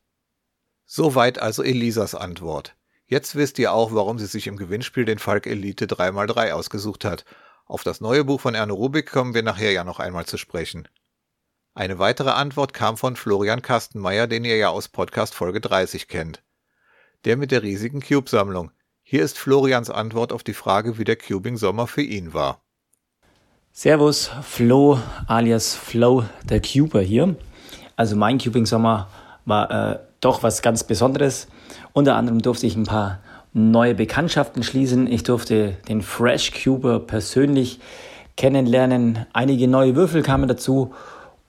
[0.85, 2.75] Soweit also Elisas Antwort.
[3.07, 7.25] Jetzt wisst ihr auch, warum sie sich im Gewinnspiel den Falk Elite 3x3 ausgesucht hat.
[7.65, 10.87] Auf das neue Buch von Erno Rubik kommen wir nachher ja noch einmal zu sprechen.
[11.75, 16.43] Eine weitere Antwort kam von Florian Kastenmeier, den ihr ja aus Podcast Folge 30 kennt.
[17.25, 18.69] Der mit der riesigen Cube-Sammlung.
[19.01, 22.61] Hier ist Florians Antwort auf die Frage, wie der Cubing-Sommer für ihn war.
[23.71, 27.35] Servus, Flo alias Flow, der Cuber hier.
[27.95, 29.07] Also mein Cubing-Sommer
[29.45, 31.47] war äh, doch was ganz Besonderes.
[31.91, 33.19] Unter anderem durfte ich ein paar
[33.51, 35.07] neue Bekanntschaften schließen.
[35.07, 37.79] Ich durfte den Fresh Cuber persönlich
[38.37, 39.25] kennenlernen.
[39.33, 40.93] Einige neue Würfel kamen dazu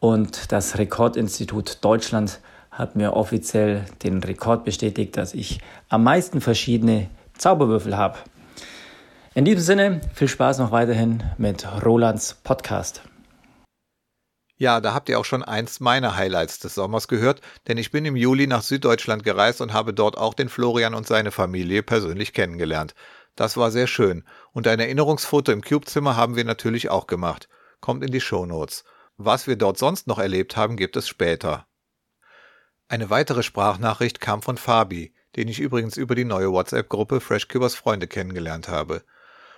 [0.04, 2.40] und das Rekordinstitut Deutschland
[2.70, 8.18] hat mir offiziell den Rekord bestätigt, dass ich am meisten verschiedene Zauberwürfel habe.
[9.34, 13.00] In diesem Sinne, viel Spaß noch weiterhin mit Rolands Podcast.
[14.58, 18.04] Ja, da habt ihr auch schon eins meiner Highlights des Sommers gehört, denn ich bin
[18.04, 22.34] im Juli nach Süddeutschland gereist und habe dort auch den Florian und seine Familie persönlich
[22.34, 22.94] kennengelernt.
[23.36, 27.48] Das war sehr schön und ein Erinnerungsfoto im Cube-Zimmer haben wir natürlich auch gemacht.
[27.80, 28.84] Kommt in die Show Notes.
[29.16, 31.66] Was wir dort sonst noch erlebt haben, gibt es später.
[32.88, 38.06] Eine weitere Sprachnachricht kam von Fabi, den ich übrigens über die neue WhatsApp-Gruppe Freshcubers Freunde
[38.08, 39.04] kennengelernt habe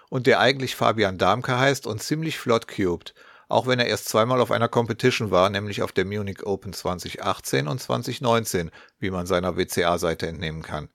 [0.08, 3.14] und der eigentlich Fabian Damke heißt und ziemlich flott cubed,
[3.48, 7.68] auch wenn er erst zweimal auf einer Competition war, nämlich auf der Munich Open 2018
[7.68, 10.88] und 2019, wie man seiner WCA-Seite entnehmen kann.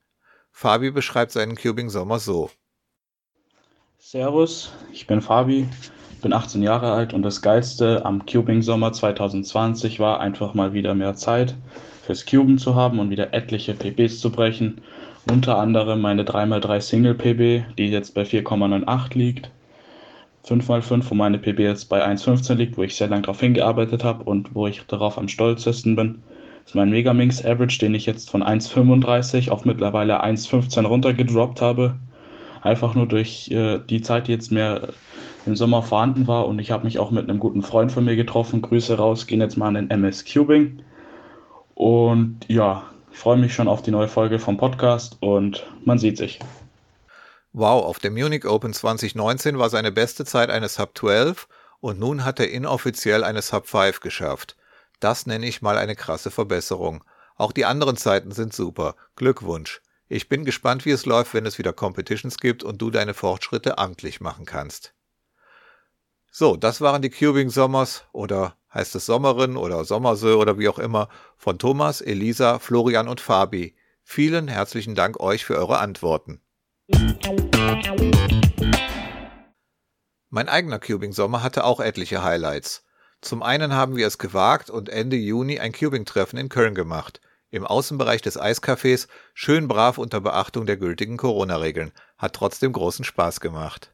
[0.50, 2.50] Fabi beschreibt seinen Cubing-Sommer so.
[3.98, 5.68] Servus, ich bin Fabi,
[6.22, 11.14] bin 18 Jahre alt und das Geilste am Cubing-Sommer 2020 war einfach mal wieder mehr
[11.14, 11.54] Zeit
[12.04, 14.80] fürs Cuben zu haben und wieder etliche PBs zu brechen
[15.30, 19.50] unter anderem meine 3x3 Single PB, die jetzt bei 4,98 liegt.
[20.44, 24.24] 5x5, wo meine PB jetzt bei 1,15 liegt, wo ich sehr lange darauf hingearbeitet habe
[24.24, 26.22] und wo ich darauf am stolzesten bin.
[26.64, 31.94] Das ist mein Megaminx Average, den ich jetzt von 1,35 auf mittlerweile 1,15 runtergedroppt habe.
[32.62, 34.88] Einfach nur durch äh, die Zeit, die jetzt mehr
[35.46, 36.46] im Sommer vorhanden war.
[36.46, 38.62] Und ich habe mich auch mit einem guten Freund von mir getroffen.
[38.62, 40.82] Grüße raus, gehen jetzt mal an den MS Cubing.
[41.74, 46.18] Und ja, ich freue mich schon auf die neue Folge vom Podcast und man sieht
[46.18, 46.38] sich.
[47.52, 51.48] Wow, auf der Munich Open 2019 war seine beste Zeit eine Sub 12
[51.80, 54.56] und nun hat er inoffiziell eine Sub 5 geschafft.
[55.00, 57.04] Das nenne ich mal eine krasse Verbesserung.
[57.36, 58.94] Auch die anderen Zeiten sind super.
[59.16, 59.82] Glückwunsch.
[60.08, 63.78] Ich bin gespannt, wie es läuft, wenn es wieder Competitions gibt und du deine Fortschritte
[63.78, 64.94] amtlich machen kannst.
[66.34, 70.78] So, das waren die Cubing Sommers oder heißt es Sommerin oder Sommersö oder wie auch
[70.78, 73.76] immer von Thomas, Elisa, Florian und Fabi.
[74.02, 76.40] Vielen herzlichen Dank euch für eure Antworten.
[80.30, 82.86] Mein eigener Cubing-Sommer hatte auch etliche Highlights.
[83.20, 87.20] Zum einen haben wir es gewagt und Ende Juni ein Cubing-Treffen in Köln gemacht.
[87.50, 91.92] Im Außenbereich des Eiscafés, schön brav unter Beachtung der gültigen Corona-Regeln.
[92.16, 93.91] Hat trotzdem großen Spaß gemacht.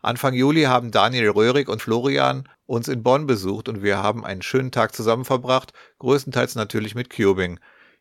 [0.00, 4.42] Anfang Juli haben Daniel Röhrig und Florian uns in Bonn besucht und wir haben einen
[4.42, 7.58] schönen Tag zusammen verbracht, größtenteils natürlich mit Cubing.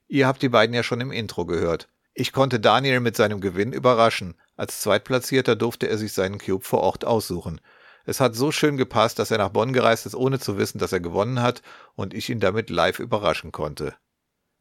[0.07, 1.87] Ihr habt die beiden ja schon im Intro gehört.
[2.13, 4.35] Ich konnte Daniel mit seinem Gewinn überraschen.
[4.55, 7.59] Als Zweitplatzierter durfte er sich seinen Cube vor Ort aussuchen.
[8.05, 10.93] Es hat so schön gepasst, dass er nach Bonn gereist ist, ohne zu wissen, dass
[10.93, 11.61] er gewonnen hat
[11.95, 13.95] und ich ihn damit live überraschen konnte.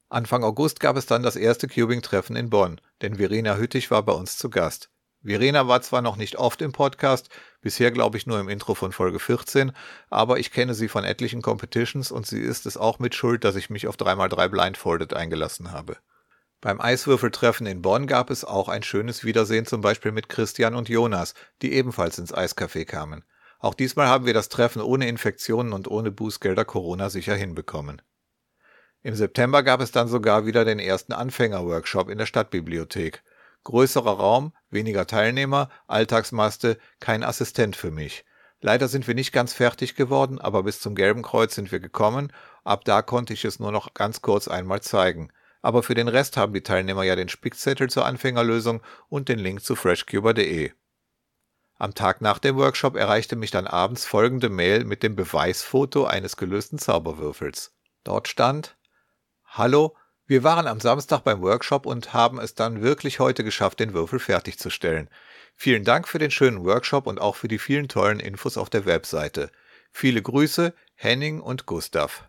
[0.09, 4.13] Anfang August gab es dann das erste Cubing-Treffen in Bonn, denn Verena Hüttich war bei
[4.13, 4.91] uns zu Gast.
[5.25, 7.31] Verena war zwar noch nicht oft im Podcast,
[7.63, 9.73] bisher glaube ich nur im Intro von Folge 14,
[10.11, 13.57] aber ich kenne sie von etlichen Competitions und sie ist es auch mit Schuld, dass
[13.57, 15.97] ich mich auf 3x3 Blindfolded eingelassen habe.
[16.61, 20.89] Beim Eiswürfeltreffen in Bonn gab es auch ein schönes Wiedersehen zum Beispiel mit Christian und
[20.89, 23.25] Jonas, die ebenfalls ins Eiscafé kamen.
[23.59, 28.03] Auch diesmal haben wir das Treffen ohne Infektionen und ohne Bußgelder Corona sicher hinbekommen.
[29.03, 33.23] Im September gab es dann sogar wieder den ersten Anfänger-Workshop in der Stadtbibliothek.
[33.65, 38.25] Größerer Raum, weniger Teilnehmer, Alltagsmaste, kein Assistent für mich.
[38.61, 42.33] Leider sind wir nicht ganz fertig geworden, aber bis zum Gelben Kreuz sind wir gekommen.
[42.63, 45.31] Ab da konnte ich es nur noch ganz kurz einmal zeigen
[45.65, 49.65] aber für den Rest haben die Teilnehmer ja den Spickzettel zur Anfängerlösung und den Link
[49.65, 50.73] zu freshcuber.de.
[51.79, 56.37] Am Tag nach dem Workshop erreichte mich dann abends folgende Mail mit dem Beweisfoto eines
[56.37, 57.73] gelösten Zauberwürfels.
[58.05, 58.77] Dort stand
[59.47, 63.93] Hallo, wir waren am Samstag beim Workshop und haben es dann wirklich heute geschafft, den
[63.93, 65.11] Würfel fertigzustellen.
[65.55, 68.87] Vielen Dank für den schönen Workshop und auch für die vielen tollen Infos auf der
[68.87, 69.51] Webseite.
[69.93, 72.29] Viele Grüße, Henning und Gustav.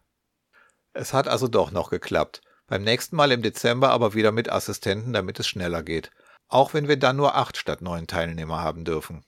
[0.92, 2.42] Es hat also doch noch geklappt.
[2.68, 6.12] Beim nächsten Mal im Dezember aber wieder mit Assistenten, damit es schneller geht.
[6.48, 9.24] Auch wenn wir dann nur acht statt neun Teilnehmer haben dürfen.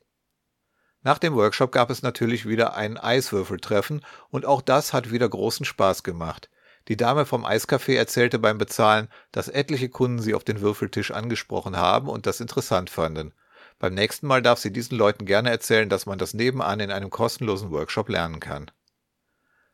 [1.03, 5.65] Nach dem Workshop gab es natürlich wieder ein Eiswürfeltreffen und auch das hat wieder großen
[5.65, 6.49] Spaß gemacht.
[6.87, 11.75] Die Dame vom Eiscafé erzählte beim Bezahlen, dass etliche Kunden sie auf den Würfeltisch angesprochen
[11.75, 13.33] haben und das interessant fanden.
[13.77, 17.09] Beim nächsten Mal darf sie diesen Leuten gerne erzählen, dass man das nebenan in einem
[17.09, 18.71] kostenlosen Workshop lernen kann.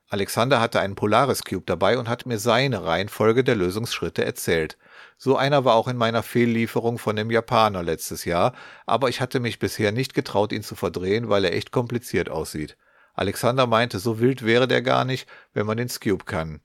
[0.10, 4.78] Alexander hatte einen Polaris Cube dabei und hat mir seine Reihenfolge der Lösungsschritte erzählt.
[5.18, 8.54] So einer war auch in meiner Fehllieferung von dem Japaner letztes Jahr,
[8.86, 12.76] aber ich hatte mich bisher nicht getraut, ihn zu verdrehen, weil er echt kompliziert aussieht.
[13.14, 16.60] Alexander meinte, so wild wäre der gar nicht, wenn man den Cube kann.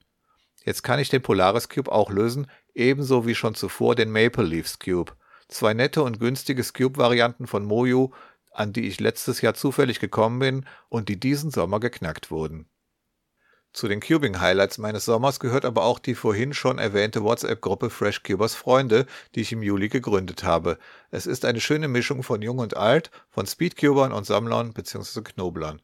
[0.69, 4.77] Jetzt kann ich den Polaris Cube auch lösen, ebenso wie schon zuvor den Maple Leafs
[4.77, 5.13] Cube.
[5.47, 8.11] Zwei nette und günstige Cube-Varianten von Moju,
[8.51, 12.69] an die ich letztes Jahr zufällig gekommen bin und die diesen Sommer geknackt wurden.
[13.73, 19.07] Zu den Cubing-Highlights meines Sommers gehört aber auch die vorhin schon erwähnte WhatsApp-Gruppe FreshCubers Freunde,
[19.33, 20.77] die ich im Juli gegründet habe.
[21.09, 25.21] Es ist eine schöne Mischung von Jung und Alt, von Speedcubern und Sammlern bzw.
[25.21, 25.81] Knoblern.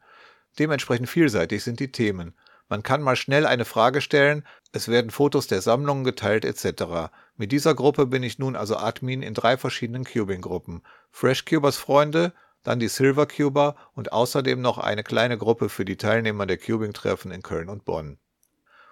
[0.60, 2.36] Dementsprechend vielseitig sind die Themen.
[2.68, 7.10] Man kann mal schnell eine Frage stellen, es werden Fotos der Sammlungen geteilt etc.
[7.36, 10.82] Mit dieser Gruppe bin ich nun also Admin in drei verschiedenen Cubing-Gruppen.
[11.12, 12.32] FreshCubers Freunde,
[12.64, 17.30] dann die Silver Cuber und außerdem noch eine kleine Gruppe für die Teilnehmer der Cubing-Treffen
[17.30, 18.18] in Köln und Bonn.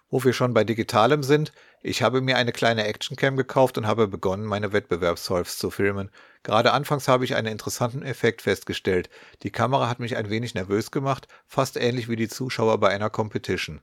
[0.09, 4.07] Wo wir schon bei Digitalem sind, ich habe mir eine kleine Actioncam gekauft und habe
[4.07, 6.11] begonnen, meine Wettbewerbssolves zu filmen.
[6.45, 9.11] Gerade anfangs habe ich einen interessanten Effekt festgestellt.
[9.43, 13.11] Die Kamera hat mich ein wenig nervös gemacht, fast ähnlich wie die Zuschauer bei einer
[13.11, 13.81] Competition.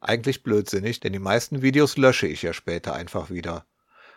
[0.00, 3.66] Eigentlich blödsinnig, denn die meisten Videos lösche ich ja später einfach wieder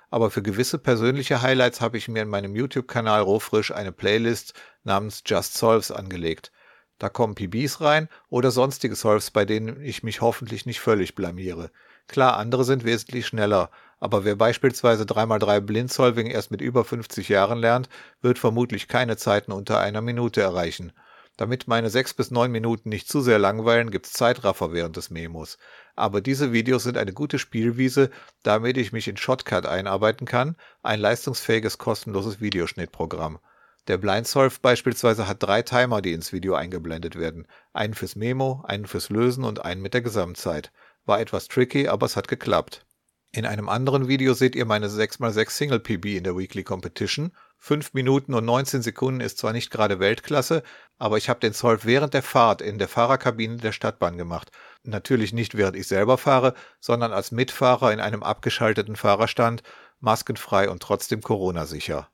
[0.10, 5.24] aber für gewisse persönliche Highlights habe ich mir in meinem YouTube-Kanal Rohfrisch eine Playlist namens
[5.26, 6.52] Just Solves angelegt.
[6.98, 11.72] Da kommen PBs rein oder sonstige Solves, bei denen ich mich hoffentlich nicht völlig blamiere.
[12.08, 17.60] Klar, andere sind wesentlich schneller, aber wer beispielsweise 3x3 Blindsolving erst mit über 50 Jahren
[17.60, 17.90] lernt,
[18.22, 20.94] wird vermutlich keine Zeiten unter einer Minute erreichen.
[21.36, 25.58] Damit meine sechs bis neun Minuten nicht zu sehr langweilen, gibt's Zeitraffer während des Memos
[25.98, 28.12] aber diese Videos sind eine gute Spielwiese,
[28.44, 33.40] damit ich mich in Shotcut einarbeiten kann, ein leistungsfähiges kostenloses Videoschnittprogramm.
[33.88, 37.48] Der Blindsolve beispielsweise hat drei Timer, die ins Video eingeblendet werden.
[37.74, 40.72] Einen fürs Memo, einen fürs Lösen und einen mit der Gesamtzeit.
[41.08, 42.86] War etwas tricky, aber es hat geklappt.
[43.32, 47.94] In einem anderen Video seht ihr meine 6x6 Single PB in der Weekly Competition 5
[47.94, 50.64] Minuten und 19 Sekunden ist zwar nicht gerade Weltklasse,
[50.98, 54.52] aber ich habe den Solve während der Fahrt in der Fahrerkabine der Stadtbahn gemacht.
[54.84, 59.64] Natürlich nicht während ich selber fahre, sondern als Mitfahrer in einem abgeschalteten Fahrerstand,
[60.00, 62.10] maskenfrei und trotzdem Corona-sicher.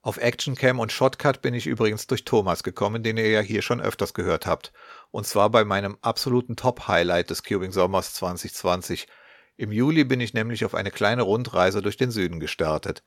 [0.00, 3.80] Auf Actioncam und Shotcut bin ich übrigens durch Thomas gekommen, den ihr ja hier schon
[3.80, 4.72] öfters gehört habt.
[5.10, 9.08] Und zwar bei meinem absoluten Top-Highlight des Cubing Sommers 2020.
[9.56, 13.02] Im Juli bin ich nämlich auf eine kleine Rundreise durch den Süden gestartet.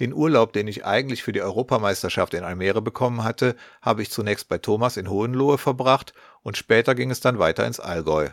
[0.00, 4.48] Den Urlaub, den ich eigentlich für die Europameisterschaft in Almere bekommen hatte, habe ich zunächst
[4.48, 8.30] bei Thomas in Hohenlohe verbracht und später ging es dann weiter ins Allgäu.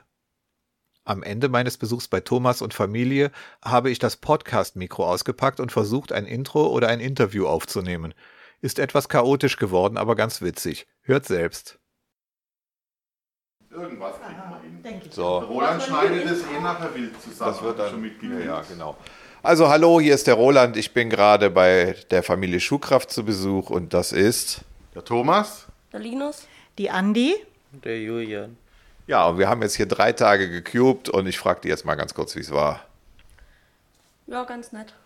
[1.04, 3.32] Am Ende meines Besuchs bei Thomas und Familie
[3.64, 8.14] habe ich das Podcast-Mikro ausgepackt und versucht, ein Intro oder ein Interview aufzunehmen.
[8.62, 10.88] Ist etwas chaotisch geworden, aber ganz witzig.
[11.02, 11.81] Hört selbst.
[13.74, 15.02] Irgendwas kriegen wir hin.
[15.12, 15.40] So.
[15.40, 17.52] Roland schneidet es eh nachher wild zusammen.
[17.54, 18.46] Das wird dann, schon mitgekriegt.
[18.46, 18.98] ja, genau.
[19.44, 20.76] Also hallo, hier ist der Roland.
[20.76, 24.62] Ich bin gerade bei der Familie Schuhkraft zu Besuch und das ist
[24.94, 27.36] der Thomas, der Linus, die Andi,
[27.72, 28.58] der Julian.
[29.08, 31.96] Ja, und wir haben jetzt hier drei Tage gecubed und ich frage die jetzt mal
[31.96, 32.86] ganz kurz, wie es war.
[34.28, 34.94] Ja, ganz nett.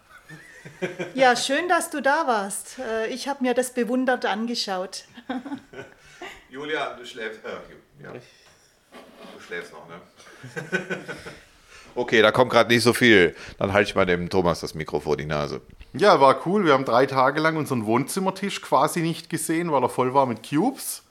[1.13, 2.79] Ja, schön, dass du da warst.
[2.79, 5.05] Äh, ich habe mir das bewundert angeschaut.
[6.49, 7.41] Julia, du schläfst.
[7.45, 8.13] Äh, ja.
[9.33, 9.95] Du schläfst noch, ne?
[11.95, 13.35] okay, da kommt gerade nicht so viel.
[13.57, 15.61] Dann halte ich mal dem Thomas das Mikro vor die Nase.
[15.93, 16.65] Ja, war cool.
[16.65, 20.47] Wir haben drei Tage lang unseren Wohnzimmertisch quasi nicht gesehen, weil er voll war mit
[20.47, 21.03] Cubes.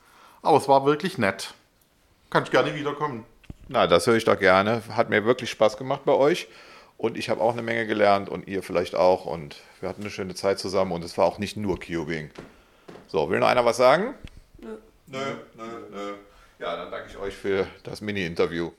[0.43, 1.55] Aber es war wirklich nett.
[2.31, 3.25] Kannst gerne wiederkommen.
[3.69, 4.83] Na, das höre ich doch gerne.
[4.91, 6.49] Hat mir wirklich Spaß gemacht bei euch.
[6.99, 9.25] Und ich habe auch eine Menge gelernt und ihr vielleicht auch.
[9.25, 12.31] Und wir hatten eine schöne Zeit zusammen und es war auch nicht nur Cubing.
[13.09, 14.15] So, will noch einer was sagen?
[14.59, 14.77] Nö.
[15.07, 15.19] Nö,
[15.57, 16.15] nö, nö.
[16.59, 18.71] Ja, dann danke ich euch für das Mini-Interview.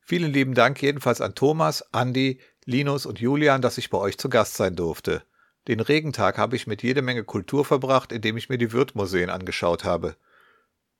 [0.00, 4.28] Vielen lieben Dank jedenfalls an Thomas, Andi, Linus und Julian, dass ich bei euch zu
[4.28, 5.22] Gast sein durfte.
[5.68, 9.84] Den Regentag habe ich mit jede Menge Kultur verbracht, indem ich mir die Wirtmuseen angeschaut
[9.84, 10.16] habe.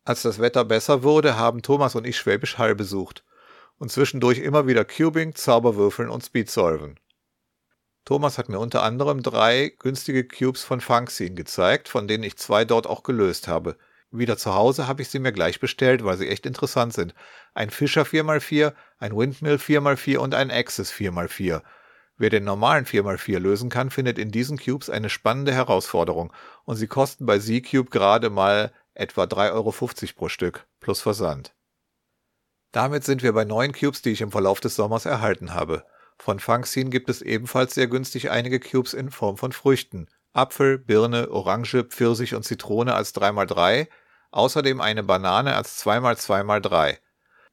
[0.04, 3.24] Als das Wetter besser wurde, haben Thomas und ich Schwäbisch Hall besucht
[3.78, 7.00] und zwischendurch immer wieder Cubing, Zauberwürfeln und Speedsolven.
[8.04, 12.64] Thomas hat mir unter anderem drei günstige Cubes von Funkscene gezeigt, von denen ich zwei
[12.64, 13.76] dort auch gelöst habe–
[14.10, 17.14] wieder zu Hause habe ich sie mir gleich bestellt, weil sie echt interessant sind.
[17.54, 21.62] Ein Fischer 4x4, ein Windmill 4x4 und ein Axis 4x4.
[22.16, 26.32] Wer den normalen 4x4 lösen kann, findet in diesen Cubes eine spannende Herausforderung
[26.64, 29.72] und sie kosten bei Z-Cube gerade mal etwa 3,50 Euro
[30.16, 31.54] pro Stück, plus Versand.
[32.72, 35.84] Damit sind wir bei neun Cubes, die ich im Verlauf des Sommers erhalten habe.
[36.18, 40.06] Von Funkscene gibt es ebenfalls sehr günstig einige Cubes in Form von Früchten.
[40.32, 43.88] Apfel, Birne, Orange, Pfirsich und Zitrone als 3x3,
[44.30, 46.98] außerdem eine Banane als 2x2x3.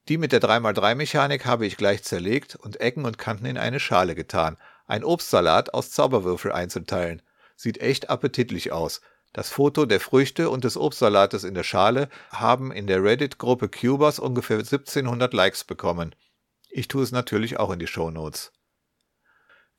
[0.08, 4.14] Die mit der 3x3-Mechanik habe ich gleich zerlegt und Ecken und Kanten in eine Schale
[4.14, 4.56] getan.
[4.86, 7.20] Ein Obstsalat aus Zauberwürfel-Einzelteilen.
[7.56, 9.02] Sieht echt appetitlich aus.
[9.34, 14.18] Das Foto der Früchte und des Obstsalates in der Schale haben in der Reddit-Gruppe Cubers
[14.18, 16.14] ungefähr 1700 Likes bekommen.
[16.70, 18.52] Ich tue es natürlich auch in die Show Notes.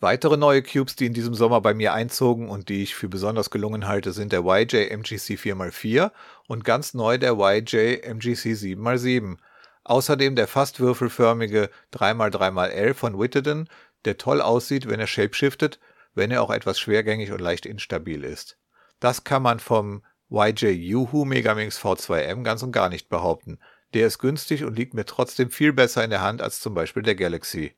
[0.02, 3.50] Weitere neue Cubes, die in diesem Sommer bei mir einzogen und die ich für besonders
[3.50, 6.12] gelungen halte, sind der YJ MGC 4x4
[6.48, 9.38] und ganz neu der YJ MGC 7x7.
[9.84, 13.68] Außerdem der fast würfelförmige 3x3xL von Witteden,
[14.06, 15.82] der toll aussieht, wenn er shapeshiftet,
[16.14, 18.58] wenn er auch etwas schwergängig und leicht instabil ist.
[19.02, 23.60] Das kann man vom YJ Yuhu Megamix V2M ganz und gar nicht behaupten.
[23.94, 27.04] Der ist günstig und liegt mir trotzdem viel besser in der Hand als zum Beispiel
[27.04, 27.76] der Galaxy.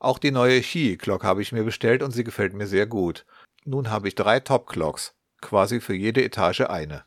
[0.00, 3.26] Auch die neue Qi-Clock habe ich mir bestellt und sie gefällt mir sehr gut.
[3.64, 7.04] Nun habe ich drei Top-Clocks, quasi für jede Etage eine.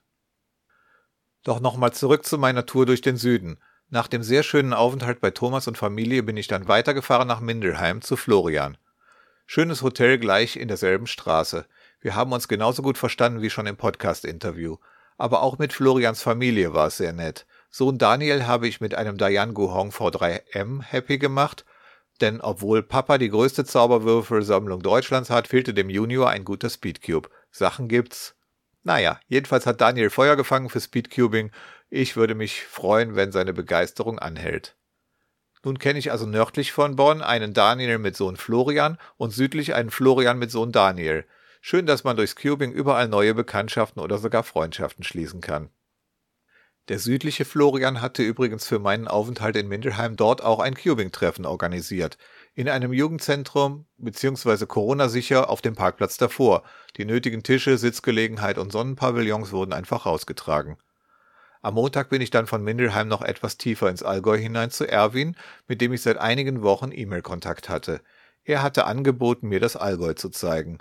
[1.44, 3.60] Doch nochmal zurück zu meiner Tour durch den Süden.
[3.90, 8.02] Nach dem sehr schönen Aufenthalt bei Thomas und Familie bin ich dann weitergefahren nach Mindelheim
[8.02, 8.78] zu Florian.
[9.46, 11.66] Schönes Hotel gleich in derselben Straße.
[12.00, 14.78] Wir haben uns genauso gut verstanden wie schon im Podcast-Interview.
[15.18, 17.46] Aber auch mit Florians Familie war es sehr nett.
[17.70, 21.66] Sohn Daniel habe ich mit einem Dayan Hong V3M happy gemacht
[22.22, 27.30] denn obwohl Papa die größte Zauberwürfelsammlung Deutschlands hat, fehlte dem Junior ein guter Speedcube.
[27.52, 28.36] Sachen gibt's.
[28.84, 31.52] Naja, jedenfalls hat Daniel Feuer gefangen für Speedcubing.
[31.90, 34.76] Ich würde mich freuen, wenn seine Begeisterung anhält.
[35.64, 39.92] Nun kenne ich also nördlich von Bonn einen Daniel mit Sohn Florian und südlich einen
[39.92, 41.26] Florian mit Sohn Daniel.
[41.62, 45.70] Schön, dass man durchs Cubing überall neue Bekanntschaften oder sogar Freundschaften schließen kann.
[46.88, 52.18] Der südliche Florian hatte übrigens für meinen Aufenthalt in Mindelheim dort auch ein Cubing-Treffen organisiert.
[52.56, 54.66] In einem Jugendzentrum bzw.
[54.66, 56.64] Corona-sicher auf dem Parkplatz davor.
[56.98, 60.78] Die nötigen Tische, Sitzgelegenheit und Sonnenpavillons wurden einfach rausgetragen.
[61.62, 65.38] Am Montag bin ich dann von Mindelheim noch etwas tiefer ins Allgäu hinein zu Erwin,
[65.68, 68.02] mit dem ich seit einigen Wochen E-Mail-Kontakt hatte.
[68.44, 70.80] Er hatte angeboten, mir das Allgäu zu zeigen.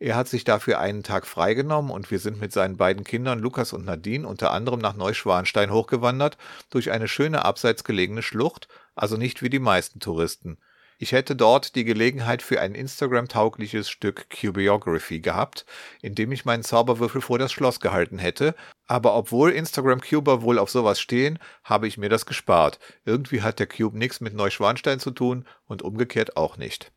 [0.00, 3.72] Er hat sich dafür einen Tag freigenommen und wir sind mit seinen beiden Kindern Lukas
[3.72, 6.38] und Nadine unter anderem nach Neuschwanstein hochgewandert,
[6.70, 10.58] durch eine schöne abseits gelegene Schlucht, also nicht wie die meisten Touristen.
[11.00, 15.66] Ich hätte dort die Gelegenheit für ein Instagram-taugliches Stück Cubiography gehabt,
[16.00, 18.54] in dem ich meinen Zauberwürfel vor das Schloss gehalten hätte,
[18.86, 22.78] aber obwohl Instagram-Cuber wohl auf sowas stehen, habe ich mir das gespart.
[23.04, 26.92] Irgendwie hat der Cube nichts mit Neuschwanstein zu tun und umgekehrt auch nicht.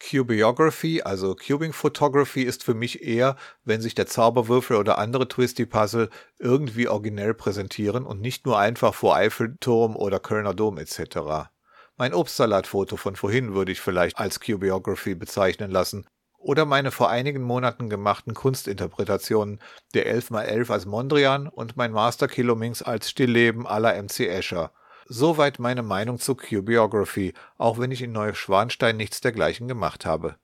[0.00, 6.08] Cubiography, also Cubing Photography, ist für mich eher, wenn sich der Zauberwürfel oder andere Twisty-Puzzle
[6.38, 11.50] irgendwie originell präsentieren und nicht nur einfach vor Eiffelturm oder Kölner Dom etc.
[11.96, 16.06] Mein Obstsalatfoto von vorhin würde ich vielleicht als Cubiography bezeichnen lassen.
[16.38, 19.60] Oder meine vor einigen Monaten gemachten Kunstinterpretationen
[19.92, 24.72] der 11x11 als Mondrian und mein Master Kilomings als Stillleben aller MC Escher.
[25.12, 30.36] Soweit meine Meinung zu Cubiography, auch wenn ich in Neuschwanstein nichts dergleichen gemacht habe.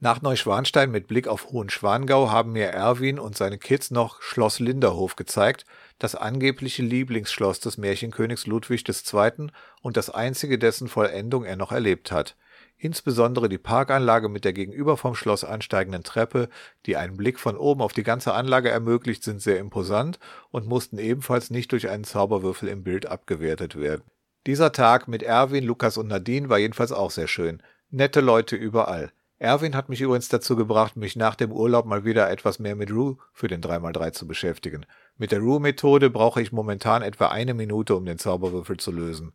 [0.00, 5.14] Nach Neuschwanstein mit Blick auf Hohenschwangau haben mir Erwin und seine Kids noch Schloss Linderhof
[5.14, 5.66] gezeigt,
[5.98, 9.48] das angebliche Lieblingsschloss des Märchenkönigs Ludwig II.
[9.82, 12.34] und das einzige, dessen Vollendung er noch erlebt hat.
[12.80, 16.48] Insbesondere die Parkanlage mit der gegenüber vom Schloss ansteigenden Treppe,
[16.86, 20.20] die einen Blick von oben auf die ganze Anlage ermöglicht, sind sehr imposant
[20.52, 24.04] und mussten ebenfalls nicht durch einen Zauberwürfel im Bild abgewertet werden.
[24.46, 27.62] Dieser Tag mit Erwin, Lukas und Nadine war jedenfalls auch sehr schön.
[27.90, 29.10] Nette Leute überall.
[29.40, 32.92] Erwin hat mich übrigens dazu gebracht, mich nach dem Urlaub mal wieder etwas mehr mit
[32.92, 34.86] Rue für den 3x3 zu beschäftigen.
[35.16, 39.32] Mit der Rue-Methode brauche ich momentan etwa eine Minute, um den Zauberwürfel zu lösen.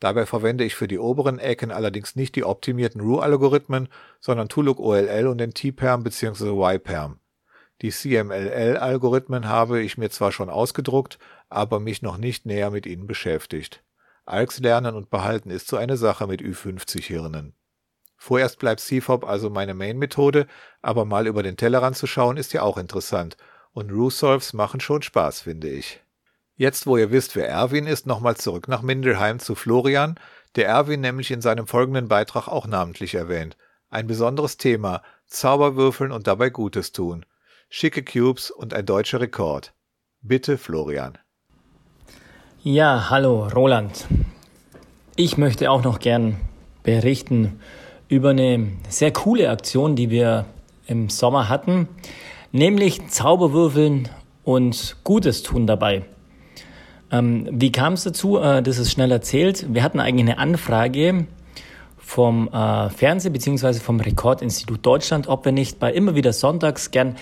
[0.00, 3.88] Dabei verwende ich für die oberen Ecken allerdings nicht die optimierten Rue-Algorithmen,
[4.20, 6.50] sondern Tuluk OLL und den T-Perm bzw.
[6.50, 7.20] Y-Perm.
[7.82, 11.18] Die CMLL-Algorithmen habe ich mir zwar schon ausgedruckt,
[11.48, 13.82] aber mich noch nicht näher mit ihnen beschäftigt.
[14.26, 17.54] ALX lernen und behalten ist so eine Sache mit Ü50 Hirnen.
[18.16, 20.46] Vorerst bleibt CFOP also meine Main-Methode,
[20.80, 23.36] aber mal über den Tellerrand zu schauen ist ja auch interessant.
[23.72, 26.03] Und Rue-Solves machen schon Spaß, finde ich.
[26.56, 30.14] Jetzt, wo ihr wisst, wer Erwin ist, nochmal zurück nach Mindelheim zu Florian,
[30.54, 33.56] der Erwin nämlich in seinem folgenden Beitrag auch namentlich erwähnt.
[33.90, 37.26] Ein besonderes Thema, Zauberwürfeln und dabei Gutes tun.
[37.68, 39.72] Schicke Cubes und ein deutscher Rekord.
[40.20, 41.18] Bitte, Florian.
[42.62, 44.06] Ja, hallo, Roland.
[45.16, 46.36] Ich möchte auch noch gern
[46.84, 47.60] berichten
[48.08, 50.44] über eine sehr coole Aktion, die wir
[50.86, 51.88] im Sommer hatten,
[52.52, 54.08] nämlich Zauberwürfeln
[54.44, 56.04] und Gutes tun dabei.
[57.14, 58.38] Ähm, wie kam es dazu?
[58.38, 59.66] Äh, das ist schnell erzählt.
[59.72, 61.26] Wir hatten eigentlich eine Anfrage
[61.96, 63.74] vom äh, Fernseh- bzw.
[63.74, 67.16] vom Rekordinstitut Deutschland, ob wir nicht bei immer wieder sonntags gern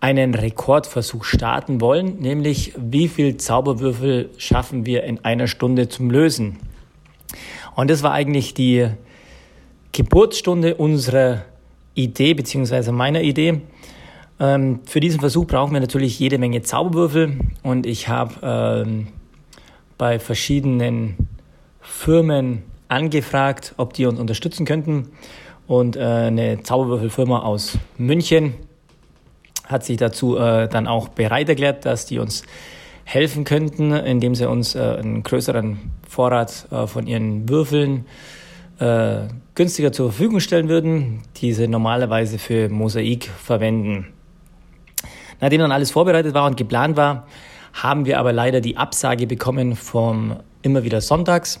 [0.00, 6.58] einen Rekordversuch starten wollen, nämlich wie viel Zauberwürfel schaffen wir in einer Stunde zum Lösen.
[7.74, 8.88] Und das war eigentlich die
[9.92, 11.42] Geburtsstunde unserer
[11.94, 12.92] Idee bzw.
[12.92, 13.60] meiner Idee.
[14.40, 19.08] Ähm, für diesen Versuch brauchen wir natürlich jede Menge Zauberwürfel und ich habe ähm,
[19.98, 21.28] bei verschiedenen
[21.80, 25.10] Firmen angefragt, ob die uns unterstützen könnten.
[25.66, 28.54] Und äh, eine Zauberwürfelfirma aus München
[29.64, 32.44] hat sich dazu äh, dann auch bereit erklärt, dass die uns
[33.04, 35.78] helfen könnten, indem sie uns äh, einen größeren
[36.08, 38.06] Vorrat äh, von ihren Würfeln
[38.78, 39.22] äh,
[39.54, 44.06] günstiger zur Verfügung stellen würden, die sie normalerweise für Mosaik verwenden.
[45.40, 47.26] Nachdem dann alles vorbereitet war und geplant war,
[47.82, 51.60] haben wir aber leider die Absage bekommen vom immer wieder Sonntags,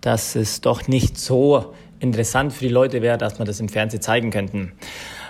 [0.00, 4.02] dass es doch nicht so interessant für die Leute wäre, dass wir das im Fernsehen
[4.02, 4.72] zeigen könnten.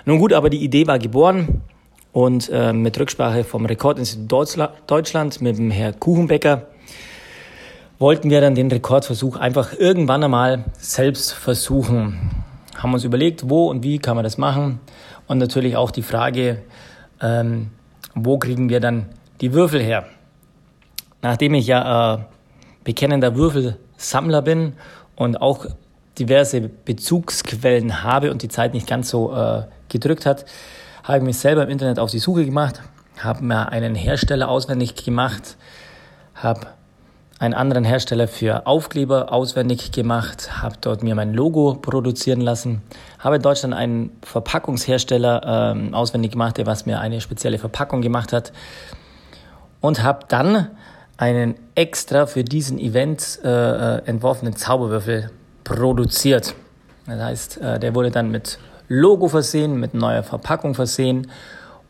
[0.07, 1.63] Nun gut, aber die Idee war geboren
[2.13, 6.67] und äh, mit Rücksprache vom Rekordinstitut Deutschland mit dem Herr Kuchenbecker
[7.99, 12.31] wollten wir dann den Rekordversuch einfach irgendwann einmal selbst versuchen.
[12.77, 14.81] Haben uns überlegt, wo und wie kann man das machen
[15.27, 16.63] und natürlich auch die Frage,
[17.21, 17.69] ähm,
[18.15, 19.07] wo kriegen wir dann
[19.41, 20.07] die Würfel her.
[21.23, 22.19] Nachdem ich ja äh,
[22.85, 24.75] bekennender Würfelsammler bin
[25.17, 25.67] und auch
[26.19, 30.47] diverse Bezugsquellen habe und die Zeit nicht ganz so äh, gedrückt hat,
[31.05, 32.81] habe ich mich selber im Internet auf die Suche gemacht,
[33.19, 35.57] habe mir einen Hersteller auswendig gemacht,
[36.35, 36.69] habe
[37.39, 42.83] einen anderen Hersteller für Aufkleber auswendig gemacht, habe dort mir mein Logo produzieren lassen,
[43.19, 48.33] habe in Deutschland einen Verpackungshersteller ähm, auswendig gemacht, der was mir eine spezielle Verpackung gemacht
[48.33, 48.53] hat
[49.81, 50.71] und habe dann
[51.17, 55.31] einen extra für diesen Event äh, äh, entworfenen Zauberwürfel
[55.65, 56.55] produziert.
[57.07, 58.59] Das heißt, äh, der wurde dann mit
[58.89, 61.31] Logo versehen, mit neuer Verpackung versehen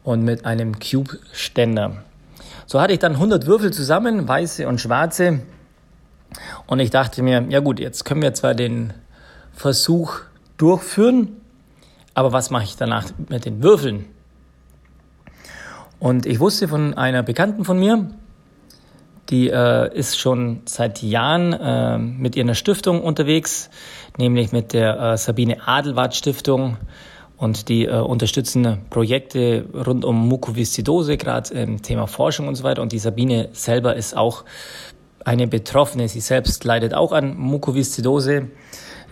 [0.04, 2.04] und mit einem Cube-Ständer.
[2.66, 5.40] So hatte ich dann 100 Würfel zusammen, weiße und schwarze.
[6.66, 8.92] Und ich dachte mir, ja gut, jetzt können wir zwar den
[9.52, 10.20] Versuch
[10.56, 11.40] durchführen,
[12.14, 14.06] aber was mache ich danach mit den Würfeln?
[15.98, 18.10] Und ich wusste von einer Bekannten von mir,
[19.30, 23.70] die äh, ist schon seit Jahren äh, mit ihrer Stiftung unterwegs,
[24.18, 26.76] nämlich mit der äh, Sabine Adelwart Stiftung.
[27.36, 32.80] Und die äh, unterstützen Projekte rund um Mukoviszidose, gerade im Thema Forschung und so weiter.
[32.80, 34.44] Und die Sabine selber ist auch
[35.24, 36.08] eine Betroffene.
[36.08, 38.48] Sie selbst leidet auch an Mukoviszidose.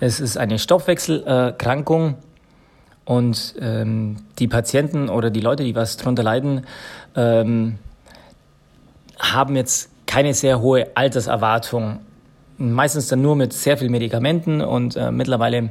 [0.00, 2.16] Es ist eine Stoffwechselerkrankung.
[3.04, 6.66] Und ähm, die Patienten oder die Leute, die was darunter leiden,
[7.14, 7.78] ähm,
[9.18, 12.00] haben jetzt keine sehr hohe Alterserwartung.
[12.56, 15.70] Meistens dann nur mit sehr vielen Medikamenten und äh, mittlerweile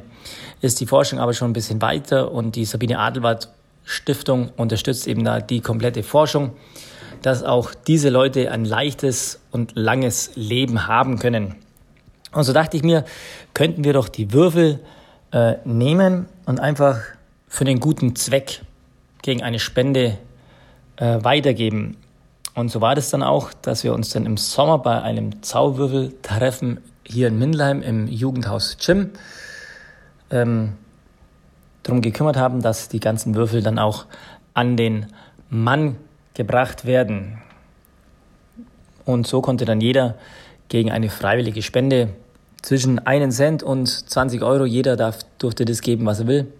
[0.60, 3.48] ist die Forschung aber schon ein bisschen weiter und die Sabine Adelwart
[3.84, 6.52] Stiftung unterstützt eben da die komplette Forschung,
[7.22, 11.54] dass auch diese Leute ein leichtes und langes Leben haben können.
[12.32, 13.04] Und so dachte ich mir,
[13.52, 14.80] könnten wir doch die Würfel
[15.32, 17.00] äh, nehmen und einfach
[17.54, 18.62] für den guten Zweck
[19.22, 20.18] gegen eine Spende
[20.96, 21.96] äh, weitergeben.
[22.56, 26.80] Und so war das dann auch, dass wir uns dann im Sommer bei einem Zauberwürfeltreffen
[27.04, 29.10] hier in Mindleim im Jugendhaus Gym
[30.32, 30.72] ähm,
[31.84, 34.06] darum gekümmert haben, dass die ganzen Würfel dann auch
[34.52, 35.06] an den
[35.48, 35.94] Mann
[36.34, 37.38] gebracht werden.
[39.04, 40.16] Und so konnte dann jeder
[40.68, 42.08] gegen eine freiwillige Spende
[42.62, 46.52] zwischen 1 Cent und 20 Euro, jeder darf, durfte das geben, was er will,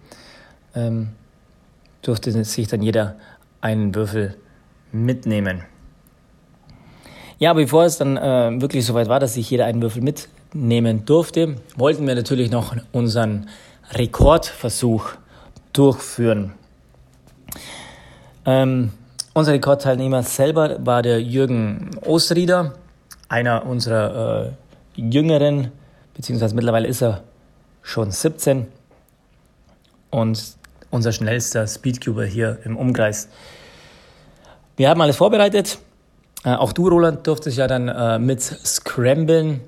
[0.75, 1.09] ähm,
[2.01, 3.15] durfte sich dann jeder
[3.61, 4.35] einen Würfel
[4.91, 5.63] mitnehmen.
[7.37, 11.55] Ja, bevor es dann äh, wirklich soweit war, dass sich jeder einen Würfel mitnehmen durfte,
[11.75, 13.49] wollten wir natürlich noch unseren
[13.91, 15.09] Rekordversuch
[15.73, 16.53] durchführen.
[18.45, 18.91] Ähm,
[19.33, 22.73] unser Rekordteilnehmer selber war der Jürgen Ostrieder,
[23.27, 25.71] einer unserer äh, jüngeren,
[26.13, 27.23] beziehungsweise mittlerweile ist er
[27.81, 28.67] schon 17
[30.09, 30.55] und
[30.95, 33.29] unser schnellster Speedcuber hier im Umkreis.
[34.77, 35.77] Wir haben alles vorbereitet.
[36.43, 39.61] Äh, auch du, Roland, durftest ja dann äh, mit scramblen.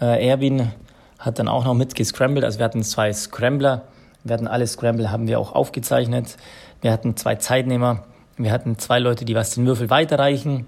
[0.00, 0.72] Äh, Erwin
[1.18, 2.44] hat dann auch noch mit gescrambled.
[2.44, 3.82] Also wir hatten zwei Scrambler.
[4.24, 6.36] Wir hatten alle Scramble, haben wir auch aufgezeichnet.
[6.80, 8.04] Wir hatten zwei Zeitnehmer.
[8.36, 10.66] Wir hatten zwei Leute, die was den Würfel weiterreichen.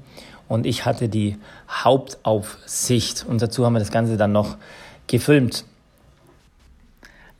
[0.48, 1.36] Und ich hatte die
[1.68, 3.26] Hauptaufsicht.
[3.28, 4.56] Und dazu haben wir das Ganze dann noch
[5.06, 5.64] gefilmt.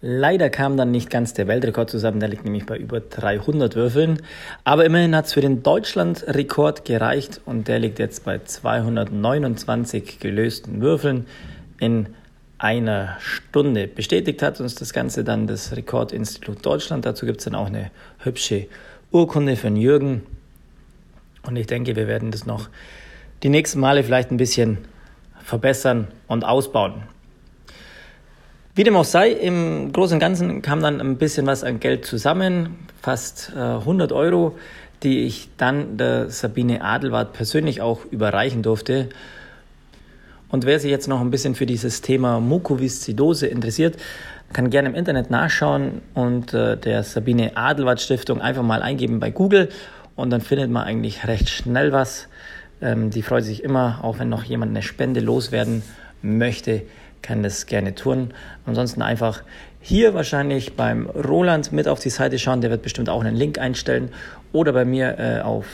[0.06, 4.20] Leider kam dann nicht ganz der Weltrekord zusammen, der liegt nämlich bei über 300 Würfeln.
[4.62, 10.82] Aber immerhin hat es für den Deutschlandrekord gereicht und der liegt jetzt bei 229 gelösten
[10.82, 11.24] Würfeln
[11.80, 12.08] in
[12.58, 13.86] einer Stunde.
[13.88, 17.06] Bestätigt hat uns das Ganze dann das Rekordinstitut Deutschland.
[17.06, 18.66] Dazu gibt es dann auch eine hübsche
[19.10, 20.26] Urkunde von Jürgen.
[21.46, 22.68] Und ich denke, wir werden das noch
[23.42, 24.76] die nächsten Male vielleicht ein bisschen
[25.42, 27.04] verbessern und ausbauen.
[28.76, 32.04] Wie dem auch sei, im Großen und Ganzen kam dann ein bisschen was an Geld
[32.04, 34.56] zusammen, fast äh, 100 Euro,
[35.04, 39.10] die ich dann der Sabine Adelwart persönlich auch überreichen durfte.
[40.48, 43.96] Und wer sich jetzt noch ein bisschen für dieses Thema Mukoviszidose interessiert,
[44.52, 49.30] kann gerne im Internet nachschauen und äh, der Sabine Adelwart Stiftung einfach mal eingeben bei
[49.30, 49.68] Google
[50.16, 52.26] und dann findet man eigentlich recht schnell was.
[52.82, 55.84] Ähm, die freut sich immer, auch wenn noch jemand eine Spende loswerden
[56.22, 56.82] möchte
[57.24, 58.32] kann das gerne tun.
[58.66, 59.42] Ansonsten einfach
[59.80, 63.58] hier wahrscheinlich beim Roland mit auf die Seite schauen, der wird bestimmt auch einen Link
[63.58, 64.10] einstellen.
[64.52, 65.66] Oder bei mir äh, auf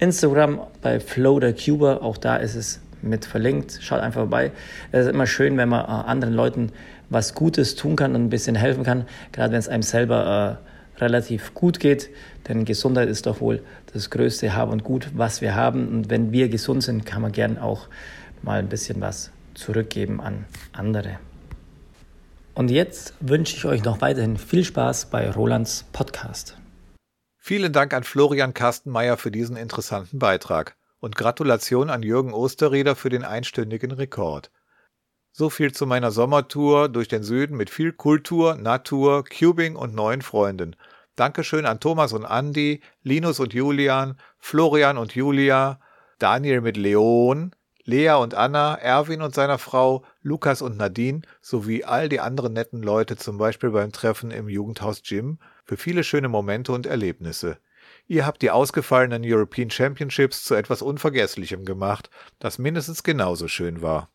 [0.00, 1.54] Instagram bei Floater
[2.02, 3.78] auch da ist es mit verlinkt.
[3.80, 4.50] Schaut einfach vorbei.
[4.92, 6.72] Es ist immer schön, wenn man äh, anderen Leuten
[7.08, 10.58] was Gutes tun kann und ein bisschen helfen kann, gerade wenn es einem selber
[10.96, 12.10] äh, relativ gut geht.
[12.48, 13.62] Denn Gesundheit ist doch wohl
[13.92, 15.88] das größte Hab und Gut, was wir haben.
[15.88, 17.86] Und wenn wir gesund sind, kann man gern auch
[18.42, 21.18] mal ein bisschen was zurückgeben an andere.
[22.54, 26.56] Und jetzt wünsche ich euch noch weiterhin viel Spaß bei Rolands Podcast.
[27.36, 33.10] Vielen Dank an Florian Kastenmeier für diesen interessanten Beitrag und Gratulation an Jürgen Osterrieder für
[33.10, 34.50] den einstündigen Rekord.
[35.32, 40.22] So viel zu meiner Sommertour durch den Süden mit viel Kultur, Natur, Cubing und neuen
[40.22, 40.76] Freunden.
[41.14, 45.78] Dankeschön an Thomas und Andy, Linus und Julian, Florian und Julia,
[46.18, 47.54] Daniel mit Leon,
[47.88, 52.82] Lea und Anna, Erwin und seiner Frau, Lukas und Nadine sowie all die anderen netten
[52.82, 57.58] Leute, zum Beispiel beim Treffen im Jugendhaus Gym, für viele schöne Momente und Erlebnisse.
[58.08, 62.10] Ihr habt die ausgefallenen European Championships zu etwas Unvergesslichem gemacht,
[62.40, 64.10] das mindestens genauso schön war.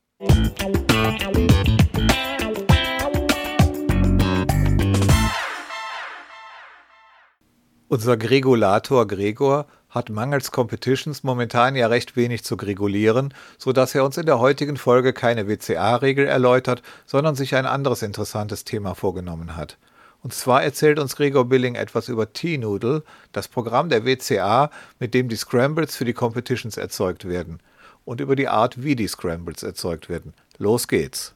[7.87, 14.03] Unser Gregulator Gregor hat mangels Competitions momentan ja recht wenig zu gregulieren, so dass er
[14.03, 19.55] uns in der heutigen Folge keine WCA-Regel erläutert, sondern sich ein anderes interessantes Thema vorgenommen
[19.55, 19.77] hat.
[20.23, 25.29] Und zwar erzählt uns Gregor Billing etwas über T-Noodle, das Programm der WCA, mit dem
[25.29, 27.59] die Scrambles für die Competitions erzeugt werden.
[28.05, 30.33] und über die Art, wie die Scrambles erzeugt werden.
[30.57, 31.35] Los geht's!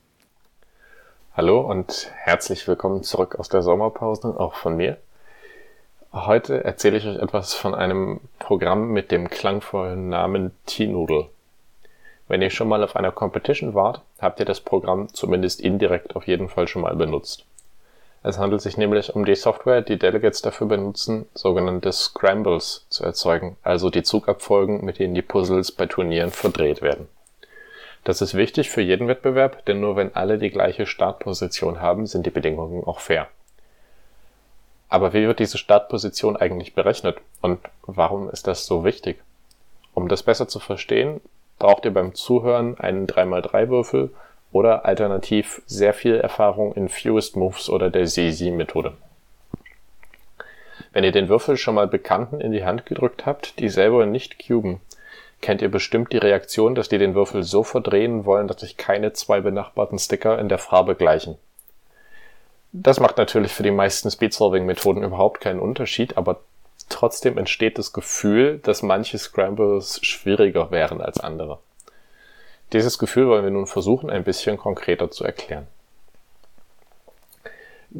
[1.34, 4.98] Hallo und herzlich willkommen zurück aus der Sommerpause, auch von mir.
[6.16, 11.28] Heute erzähle ich euch etwas von einem Programm mit dem klangvollen Namen T-Noodle.
[12.30, 16.26] Wenn ihr schon mal auf einer Competition wart, habt ihr das Programm zumindest indirekt auf
[16.26, 17.44] jeden Fall schon mal benutzt.
[18.24, 23.58] Es handelt sich nämlich um die Software, die Delegates dafür benutzen, sogenannte Scrambles zu erzeugen,
[23.62, 27.10] also die Zugabfolgen, mit denen die Puzzles bei Turnieren verdreht werden.
[28.06, 32.26] Das ist wichtig für jeden Wettbewerb, denn nur wenn alle die gleiche Startposition haben, sind
[32.26, 33.28] die Bedingungen auch fair.
[34.90, 39.22] Aber wie wird diese Startposition eigentlich berechnet und warum ist das so wichtig?
[39.94, 41.22] Um das besser zu verstehen,
[41.58, 44.12] braucht ihr beim Zuhören einen 3x3-Würfel
[44.52, 48.94] oder alternativ sehr viel Erfahrung in Fewest Moves oder der ZZ-Methode.
[50.94, 54.40] Wenn ihr den Würfel schon mal Bekannten in die Hand gedrückt habt, die selber nicht
[54.46, 54.80] cuben,
[55.42, 59.14] kennt ihr bestimmt die Reaktion, dass die den Würfel so verdrehen wollen, dass sich keine
[59.14, 61.38] zwei benachbarten Sticker in der Farbe gleichen.
[62.78, 66.42] Das macht natürlich für die meisten Speedsolving-Methoden überhaupt keinen Unterschied, aber
[66.90, 71.60] trotzdem entsteht das Gefühl, dass manche Scrambles schwieriger wären als andere.
[72.74, 75.68] Dieses Gefühl wollen wir nun versuchen, ein bisschen konkreter zu erklären.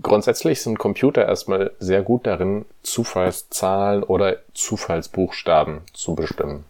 [0.02, 6.66] Grundsätzlich sind Computer erstmal sehr gut darin, Zufallszahlen oder Zufallsbuchstaben zu bestimmen.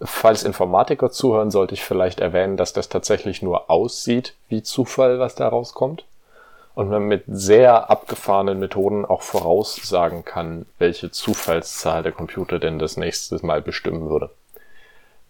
[0.00, 5.34] Falls Informatiker zuhören, sollte ich vielleicht erwähnen, dass das tatsächlich nur aussieht wie Zufall, was
[5.34, 6.06] da rauskommt.
[6.74, 12.96] Und man mit sehr abgefahrenen Methoden auch voraussagen kann, welche Zufallszahl der Computer denn das
[12.96, 14.30] nächste Mal bestimmen würde.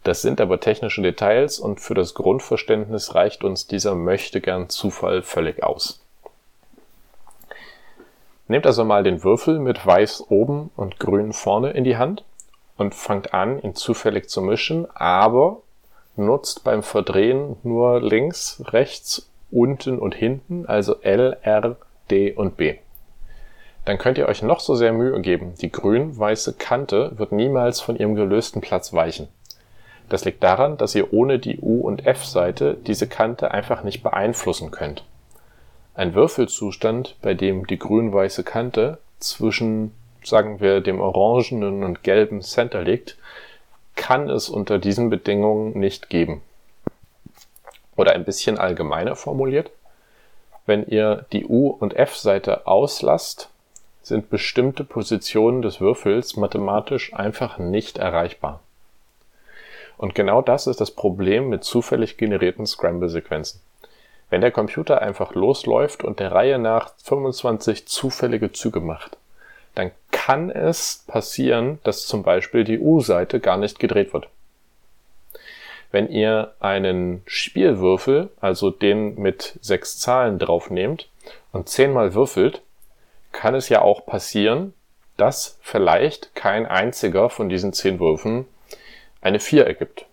[0.05, 5.23] Das sind aber technische Details und für das Grundverständnis reicht uns dieser möchte gern Zufall
[5.23, 6.01] völlig aus.
[8.49, 12.23] Nehmt also mal den Würfel mit weiß oben und grün vorne in die Hand
[12.77, 15.63] und fangt an, ihn zufällig zu mischen, aber
[16.17, 21.77] nutzt beim Verdrehen nur links, rechts, unten und hinten, also L, R,
[22.11, 22.77] D und B.
[23.85, 27.97] Dann könnt ihr euch noch so sehr Mühe geben, die grün-weiße Kante wird niemals von
[27.97, 29.29] ihrem gelösten Platz weichen.
[30.09, 34.71] Das liegt daran, dass ihr ohne die U- und F-Seite diese Kante einfach nicht beeinflussen
[34.71, 35.05] könnt.
[35.95, 39.93] Ein Würfelzustand, bei dem die grün-weiße Kante zwischen
[40.27, 43.17] sagen wir, dem orangenen und gelben Center liegt,
[43.95, 46.43] kann es unter diesen Bedingungen nicht geben.
[47.97, 49.71] Oder ein bisschen allgemeiner formuliert,
[50.67, 53.51] wenn ihr die U- und F-Seite auslasst,
[54.03, 58.61] sind bestimmte Positionen des Würfels mathematisch einfach nicht erreichbar.
[59.97, 63.61] Und genau das ist das Problem mit zufällig generierten Scramble-Sequenzen.
[64.31, 69.17] Wenn der Computer einfach losläuft und der Reihe nach 25 zufällige Züge macht,
[69.75, 74.29] dann kann es passieren, dass zum Beispiel die U-Seite gar nicht gedreht wird.
[75.95, 81.09] Wenn ihr einen Spielwürfel, also den mit sechs Zahlen drauf nehmt
[81.53, 82.63] und zehnmal würfelt,
[83.31, 84.75] kann es ja auch passieren,
[85.17, 88.47] dass vielleicht kein einziger von diesen zehn Würfen
[89.21, 90.07] eine 4 ergibt.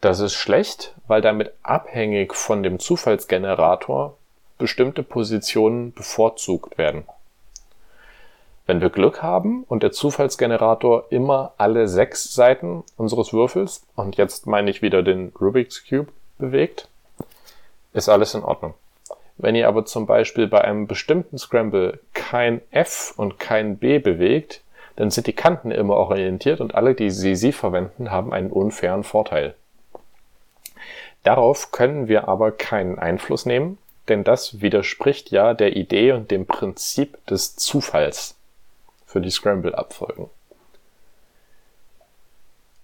[0.00, 4.18] Das ist schlecht, weil damit abhängig von dem Zufallsgenerator
[4.58, 7.06] bestimmte Positionen bevorzugt werden.
[8.68, 14.46] Wenn wir Glück haben und der Zufallsgenerator immer alle sechs Seiten unseres Würfels, und jetzt
[14.46, 16.86] meine ich wieder den Rubik's Cube, bewegt,
[17.94, 18.74] ist alles in Ordnung.
[19.38, 24.60] Wenn ihr aber zum Beispiel bei einem bestimmten Scramble kein F und kein B bewegt,
[24.96, 29.02] dann sind die Kanten immer orientiert und alle, die sie sie verwenden, haben einen unfairen
[29.02, 29.54] Vorteil.
[31.22, 36.44] Darauf können wir aber keinen Einfluss nehmen, denn das widerspricht ja der Idee und dem
[36.44, 38.37] Prinzip des Zufalls
[39.08, 40.28] für die Scramble-Abfolgen.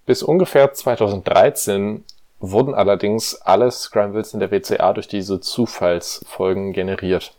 [0.07, 2.03] Bis ungefähr 2013
[2.39, 7.33] wurden allerdings alle Scrambles in der WCA durch diese Zufallsfolgen generiert.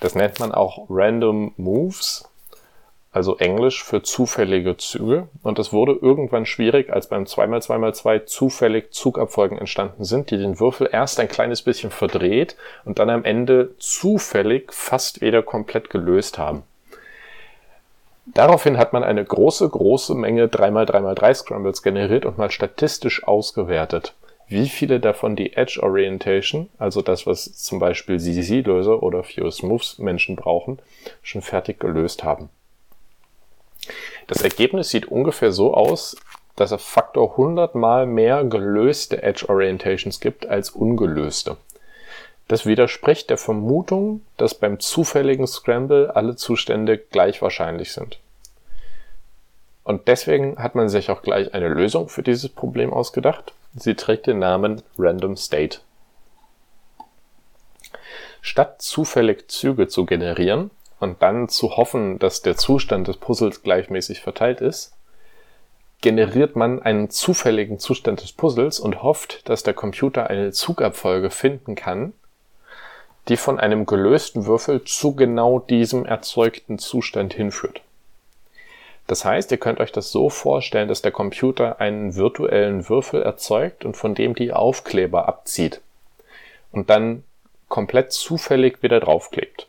[0.00, 2.28] Das nennt man auch Random Moves,
[3.10, 5.28] also Englisch für zufällige Züge.
[5.42, 10.88] Und das wurde irgendwann schwierig, als beim 2x2x2 zufällig Zugabfolgen entstanden sind, die den Würfel
[10.90, 16.62] erst ein kleines bisschen verdreht und dann am Ende zufällig fast wieder komplett gelöst haben.
[18.26, 24.14] Daraufhin hat man eine große, große Menge 3x3x3 Scrambles generiert und mal statistisch ausgewertet,
[24.46, 29.98] wie viele davon die Edge Orientation, also das, was zum Beispiel CCC-Löser oder Fuse Moves
[29.98, 30.78] Menschen brauchen,
[31.22, 32.48] schon fertig gelöst haben.
[34.28, 36.16] Das Ergebnis sieht ungefähr so aus,
[36.54, 41.56] dass es Faktor 100 mal mehr gelöste Edge Orientations gibt als ungelöste.
[42.48, 48.18] Das widerspricht der Vermutung, dass beim zufälligen Scramble alle Zustände gleich wahrscheinlich sind.
[49.84, 53.52] Und deswegen hat man sich auch gleich eine Lösung für dieses Problem ausgedacht.
[53.74, 55.78] Sie trägt den Namen Random State.
[58.40, 60.70] Statt zufällig Züge zu generieren
[61.00, 64.92] und dann zu hoffen, dass der Zustand des Puzzles gleichmäßig verteilt ist,
[66.00, 71.76] generiert man einen zufälligen Zustand des Puzzles und hofft, dass der Computer eine Zugabfolge finden
[71.76, 72.12] kann,
[73.28, 77.80] die von einem gelösten Würfel zu genau diesem erzeugten Zustand hinführt.
[79.06, 83.84] Das heißt, ihr könnt euch das so vorstellen, dass der Computer einen virtuellen Würfel erzeugt
[83.84, 85.80] und von dem die Aufkleber abzieht
[86.70, 87.24] und dann
[87.68, 89.68] komplett zufällig wieder draufklebt.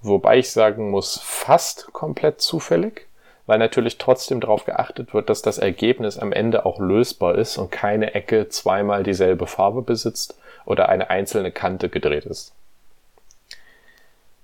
[0.00, 3.06] Wobei ich sagen muss, fast komplett zufällig,
[3.46, 7.70] weil natürlich trotzdem darauf geachtet wird, dass das Ergebnis am Ende auch lösbar ist und
[7.70, 10.38] keine Ecke zweimal dieselbe Farbe besitzt
[10.68, 12.52] oder eine einzelne Kante gedreht ist.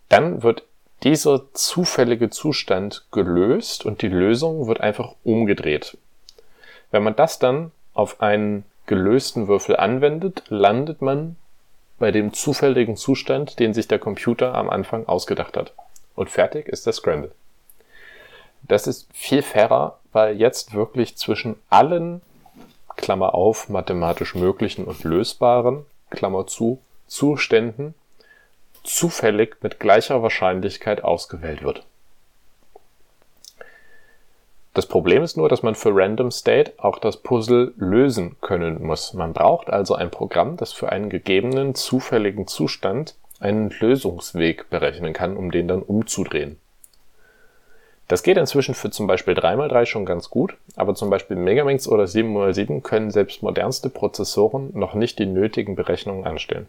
[0.09, 0.63] Dann wird
[1.03, 5.99] dieser zufällige Zustand gelöst und die Lösung wird einfach umgedreht.
[6.91, 11.37] Wenn man das dann auf einen gelösten Würfel anwendet, landet man
[11.99, 15.75] bei dem zufälligen Zustand, den sich der Computer am Anfang ausgedacht hat.
[16.15, 17.33] Und fertig ist der Scramble.
[18.63, 22.23] Das ist viel fairer, weil jetzt wirklich zwischen allen,
[22.97, 27.95] Klammer auf, mathematisch möglichen und lösbaren, Klammer zu, Zuständen
[28.83, 31.87] zufällig mit gleicher Wahrscheinlichkeit ausgewählt wird.
[34.75, 39.15] Das Problem ist nur, dass man für Random State auch das Puzzle lösen können muss.
[39.15, 45.37] Man braucht also ein Programm, das für einen gegebenen zufälligen Zustand einen Lösungsweg berechnen kann,
[45.37, 46.59] um den dann umzudrehen.
[48.09, 52.05] Das geht inzwischen für zum Beispiel 3x3 schon ganz gut, aber zum Beispiel Megaminx oder
[52.05, 56.67] 7x7 können selbst modernste Prozessoren noch nicht die nötigen Berechnungen anstellen.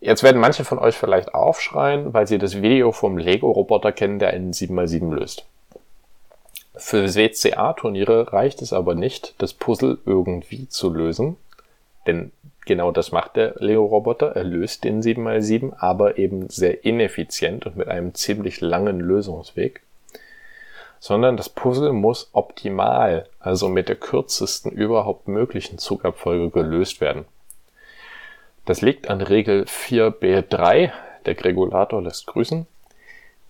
[0.00, 4.30] Jetzt werden manche von euch vielleicht aufschreien, weil sie das Video vom Lego-Roboter kennen, der
[4.30, 5.44] einen 7x7 löst.
[6.74, 11.36] Für WCA-Turniere reicht es aber nicht, das Puzzle irgendwie zu lösen,
[12.06, 12.32] denn
[12.66, 14.36] genau das macht der Lego-Roboter.
[14.36, 19.82] Er löst den 7x7, aber eben sehr ineffizient und mit einem ziemlich langen Lösungsweg.
[20.98, 27.24] Sondern das Puzzle muss optimal, also mit der kürzesten überhaupt möglichen Zugabfolge gelöst werden.
[28.66, 30.92] Das liegt an Regel 4b3,
[31.26, 32.66] der Regulator lässt grüßen,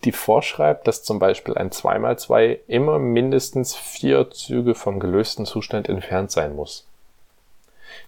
[0.05, 6.31] die vorschreibt, dass zum Beispiel ein 2x2 immer mindestens vier Züge vom gelösten Zustand entfernt
[6.31, 6.87] sein muss.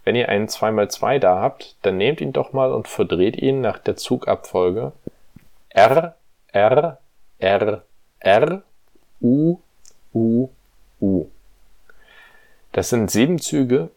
[0.05, 3.78] Wenn ihr einen 2x2 da habt, dann nehmt ihn doch mal und verdreht ihn nach
[3.78, 4.92] der Zugabfolge
[5.70, 6.16] R,
[6.48, 6.98] R,
[7.38, 7.82] R,
[8.20, 8.62] R,
[9.20, 9.59] U,
[10.12, 10.48] U,
[11.00, 11.26] U.
[12.72, 13.90] Das sind sieben Züge,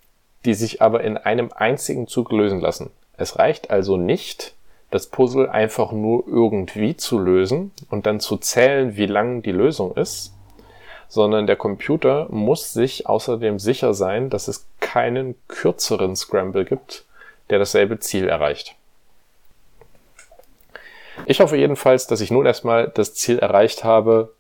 [0.46, 2.92] die sich aber in einem einzigen Zug lösen lassen.
[3.18, 4.54] Es reicht also nicht,
[4.92, 9.96] das Puzzle einfach nur irgendwie zu lösen und dann zu zählen, wie lang die Lösung
[9.96, 10.35] ist,
[11.08, 17.06] sondern der Computer muss sich außerdem sicher sein, dass es keinen kürzeren Scramble gibt,
[17.50, 18.76] der dasselbe Ziel erreicht.
[21.26, 24.34] Ich hoffe jedenfalls, dass ich nun erstmal das Ziel erreicht habe,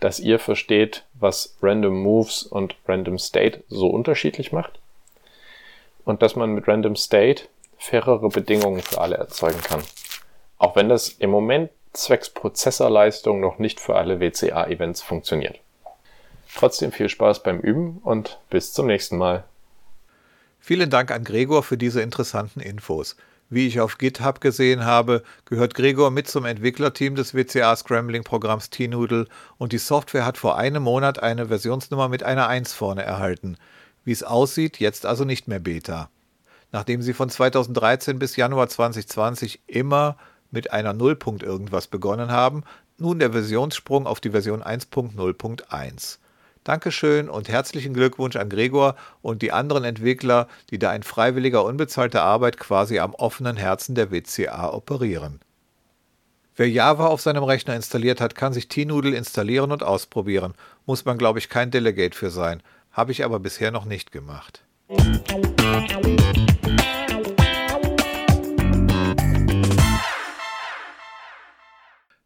[0.00, 4.78] dass ihr versteht, was Random Moves und Random State so unterschiedlich macht
[6.04, 7.44] und dass man mit Random State
[7.78, 9.82] fairere Bedingungen für alle erzeugen kann.
[10.58, 15.60] Auch wenn das im Moment zwecks Prozessorleistung noch nicht für alle WCA-Events funktioniert.
[16.54, 19.44] Trotzdem viel Spaß beim Üben und bis zum nächsten Mal.
[20.60, 23.16] Vielen Dank an Gregor für diese interessanten Infos.
[23.50, 28.70] Wie ich auf GitHub gesehen habe, gehört Gregor mit zum Entwicklerteam des WCA Scrambling Programms
[28.70, 29.26] T-Noodle
[29.58, 33.58] und die Software hat vor einem Monat eine Versionsnummer mit einer 1 vorne erhalten.
[34.04, 36.08] Wie es aussieht, jetzt also nicht mehr Beta
[36.74, 40.16] nachdem sie von 2013 bis Januar 2020 immer
[40.50, 42.64] mit einer Nullpunkt irgendwas begonnen haben,
[42.98, 46.18] nun der Versionssprung auf die Version 1.0.1.
[46.64, 52.22] Dankeschön und herzlichen Glückwunsch an Gregor und die anderen Entwickler, die da in freiwilliger unbezahlter
[52.22, 55.40] Arbeit quasi am offenen Herzen der WCA operieren.
[56.56, 60.54] Wer Java auf seinem Rechner installiert hat, kann sich T-Noodle installieren und ausprobieren.
[60.86, 62.62] Muss man, glaube ich, kein Delegate für sein.
[62.92, 64.64] Habe ich aber bisher noch nicht gemacht.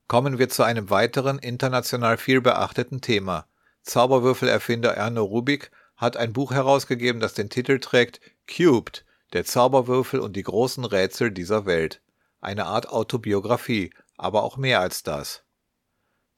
[0.06, 3.47] Kommen wir zu einem weiteren international viel beachteten Thema.
[3.82, 10.36] Zauberwürfelerfinder Erno Rubik hat ein Buch herausgegeben, das den Titel trägt Cubed, der Zauberwürfel und
[10.36, 12.00] die großen Rätsel dieser Welt.
[12.40, 15.44] Eine Art Autobiografie, aber auch mehr als das.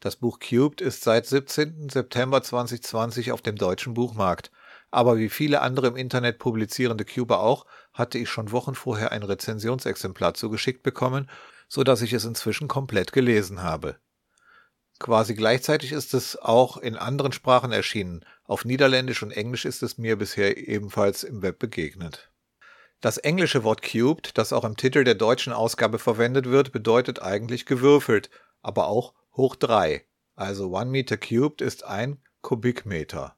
[0.01, 1.91] Das Buch Cubed ist seit 17.
[1.91, 4.51] September 2020 auf dem deutschen Buchmarkt.
[4.91, 9.23] Aber wie viele andere im Internet publizierende Cuber auch, hatte ich schon Wochen vorher ein
[9.23, 11.29] Rezensionsexemplar zugeschickt bekommen
[11.71, 13.97] so dass ich es inzwischen komplett gelesen habe.
[15.01, 18.23] Quasi gleichzeitig ist es auch in anderen Sprachen erschienen.
[18.45, 22.31] Auf Niederländisch und Englisch ist es mir bisher ebenfalls im Web begegnet.
[23.01, 27.65] Das englische Wort cubed, das auch im Titel der deutschen Ausgabe verwendet wird, bedeutet eigentlich
[27.65, 28.29] gewürfelt,
[28.61, 30.05] aber auch hoch drei.
[30.37, 33.35] Also one meter cubed ist ein Kubikmeter.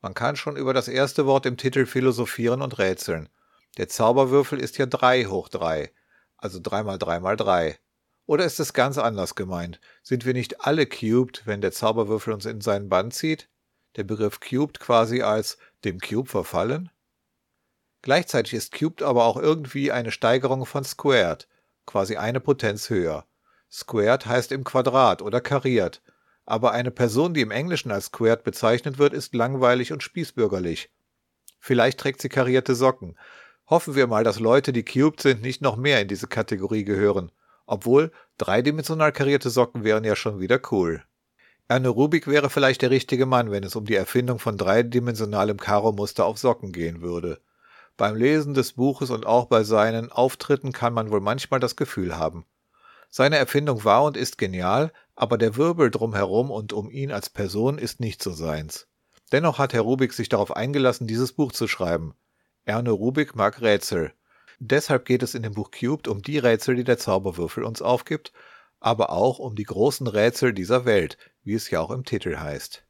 [0.00, 3.28] Man kann schon über das erste Wort im Titel philosophieren und rätseln.
[3.76, 5.92] Der Zauberwürfel ist ja drei hoch drei,
[6.38, 7.78] also drei mal drei mal drei.
[8.26, 9.80] Oder ist es ganz anders gemeint?
[10.02, 13.48] Sind wir nicht alle cubed, wenn der Zauberwürfel uns in seinen Bann zieht?
[13.96, 16.90] Der Begriff cubed quasi als dem Cube verfallen?
[18.02, 21.48] Gleichzeitig ist cubed aber auch irgendwie eine Steigerung von squared,
[21.86, 23.26] quasi eine Potenz höher.
[23.70, 26.02] Squared heißt im Quadrat oder kariert,
[26.46, 30.90] aber eine Person, die im Englischen als squared bezeichnet wird, ist langweilig und spießbürgerlich.
[31.58, 33.16] Vielleicht trägt sie karierte Socken.
[33.66, 37.32] Hoffen wir mal, dass Leute, die cubed sind, nicht noch mehr in diese Kategorie gehören.
[37.66, 41.02] Obwohl, dreidimensional karierte Socken wären ja schon wieder cool.
[41.66, 46.26] Erne Rubik wäre vielleicht der richtige Mann, wenn es um die Erfindung von dreidimensionalem Karo-Muster
[46.26, 47.40] auf Socken gehen würde.
[47.96, 52.18] Beim Lesen des Buches und auch bei seinen Auftritten kann man wohl manchmal das Gefühl
[52.18, 52.44] haben.
[53.08, 57.78] Seine Erfindung war und ist genial, aber der Wirbel drumherum und um ihn als Person
[57.78, 58.88] ist nicht so seins.
[59.32, 62.14] Dennoch hat Herr Rubik sich darauf eingelassen, dieses Buch zu schreiben.
[62.64, 64.12] Erne Rubik mag Rätsel.
[64.58, 68.32] Deshalb geht es in dem Buch Cubed um die Rätsel, die der Zauberwürfel uns aufgibt,
[68.80, 72.84] aber auch um die großen Rätsel dieser Welt, wie es ja auch im Titel heißt.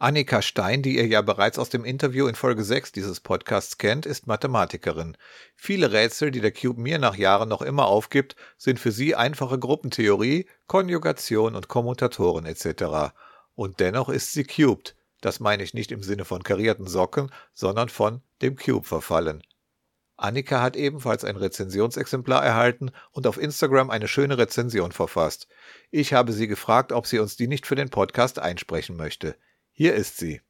[0.00, 4.06] Annika Stein, die ihr ja bereits aus dem Interview in Folge 6 dieses Podcasts kennt,
[4.06, 5.16] ist Mathematikerin.
[5.56, 9.58] Viele Rätsel, die der Cube mir nach Jahren noch immer aufgibt, sind für sie einfache
[9.58, 13.12] Gruppentheorie, Konjugation und Kommutatoren etc.
[13.56, 14.94] Und dennoch ist sie cubed.
[15.20, 19.42] Das meine ich nicht im Sinne von karierten Socken, sondern von dem Cube verfallen.
[20.18, 25.46] Annika hat ebenfalls ein Rezensionsexemplar erhalten und auf Instagram eine schöne Rezension verfasst.
[25.92, 29.36] Ich habe sie gefragt, ob sie uns die nicht für den Podcast einsprechen möchte.
[29.70, 30.40] Hier ist sie.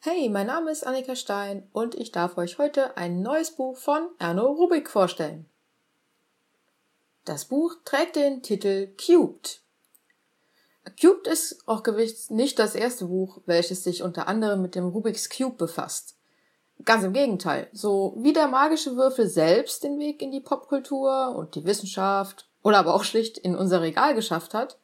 [0.00, 4.06] Hey, mein Name ist Annika Stein und ich darf euch heute ein neues Buch von
[4.18, 5.46] Erno Rubik vorstellen.
[7.24, 9.62] Das Buch trägt den Titel Cubed.
[11.00, 15.30] Cubed ist auch gewiss nicht das erste Buch, welches sich unter anderem mit dem Rubiks
[15.30, 16.17] Cube befasst.
[16.84, 17.68] Ganz im Gegenteil.
[17.72, 22.78] So wie der magische Würfel selbst den Weg in die Popkultur und die Wissenschaft oder
[22.78, 24.78] aber auch schlicht in unser Regal geschafft hat,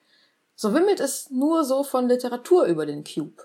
[0.57, 3.43] so wimmelt es nur so von Literatur über den Cube.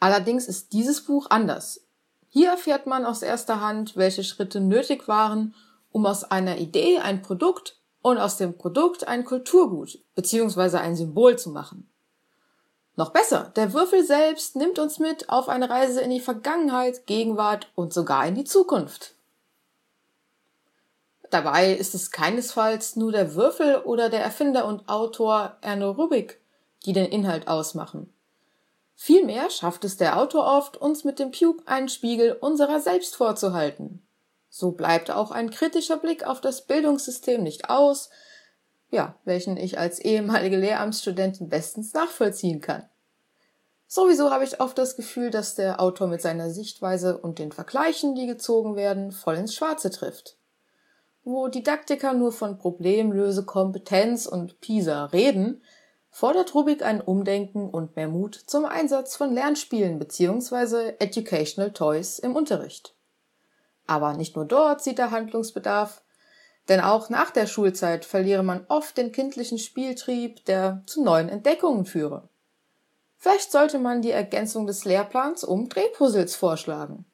[0.00, 1.84] Allerdings ist dieses Buch anders.
[2.28, 5.54] Hier erfährt man aus erster Hand, welche Schritte nötig waren,
[5.92, 10.78] um aus einer Idee ein Produkt und aus dem Produkt ein Kulturgut bzw.
[10.78, 11.88] ein Symbol zu machen.
[12.96, 17.68] Noch besser, der Würfel selbst nimmt uns mit auf eine Reise in die Vergangenheit, Gegenwart
[17.74, 19.14] und sogar in die Zukunft.
[21.30, 26.38] Dabei ist es keinesfalls nur der Würfel oder der Erfinder und Autor Erno Rubik,
[26.86, 28.12] die den Inhalt ausmachen.
[28.94, 34.00] Vielmehr schafft es der Autor oft, uns mit dem Cube einen Spiegel unserer selbst vorzuhalten.
[34.48, 38.10] So bleibt auch ein kritischer Blick auf das Bildungssystem nicht aus,
[38.90, 42.88] ja, welchen ich als ehemalige Lehramtsstudentin bestens nachvollziehen kann.
[43.86, 48.14] Sowieso habe ich oft das Gefühl, dass der Autor mit seiner Sichtweise und den Vergleichen,
[48.14, 50.36] die gezogen werden, voll ins Schwarze trifft.
[51.22, 55.62] Wo Didaktiker nur von Problemlöse, Kompetenz und PISA reden,
[56.10, 60.94] fordert Rubik ein Umdenken und mehr Mut zum Einsatz von Lernspielen bzw.
[61.00, 62.94] Educational Toys im Unterricht.
[63.86, 66.03] Aber nicht nur dort sieht er Handlungsbedarf,
[66.68, 71.84] denn auch nach der Schulzeit verliere man oft den kindlichen Spieltrieb, der zu neuen Entdeckungen
[71.84, 72.28] führe.
[73.18, 77.04] Vielleicht sollte man die Ergänzung des Lehrplans um Drehpuzzles vorschlagen.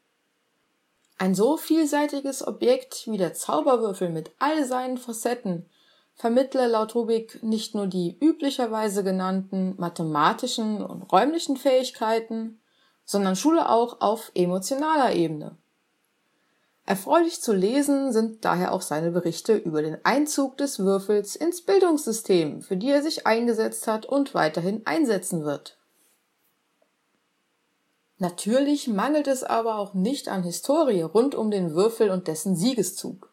[1.18, 5.68] Ein so vielseitiges Objekt wie der Zauberwürfel mit all seinen Facetten
[6.14, 12.60] vermittle laut Rubik nicht nur die üblicherweise genannten mathematischen und räumlichen Fähigkeiten,
[13.04, 15.56] sondern schule auch auf emotionaler Ebene.
[16.86, 22.62] Erfreulich zu lesen sind daher auch seine Berichte über den Einzug des Würfels ins Bildungssystem,
[22.62, 25.78] für die er sich eingesetzt hat und weiterhin einsetzen wird.
[28.18, 33.32] Natürlich mangelt es aber auch nicht an Historie rund um den Würfel und dessen Siegeszug.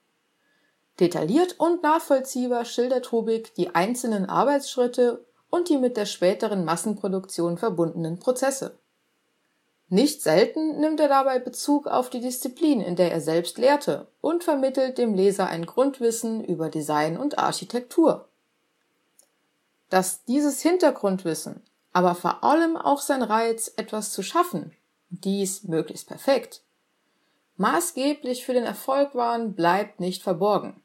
[0.99, 8.19] Detailliert und nachvollziehbar schildert Rubik die einzelnen Arbeitsschritte und die mit der späteren Massenproduktion verbundenen
[8.19, 8.79] Prozesse.
[9.89, 14.43] Nicht selten nimmt er dabei Bezug auf die Disziplin, in der er selbst lehrte, und
[14.43, 18.27] vermittelt dem Leser ein Grundwissen über Design und Architektur.
[19.89, 21.63] Dass dieses Hintergrundwissen,
[21.93, 24.73] aber vor allem auch sein Reiz, etwas zu schaffen,
[25.09, 26.61] dies möglichst perfekt,
[27.55, 30.81] maßgeblich für den Erfolg waren, bleibt nicht verborgen.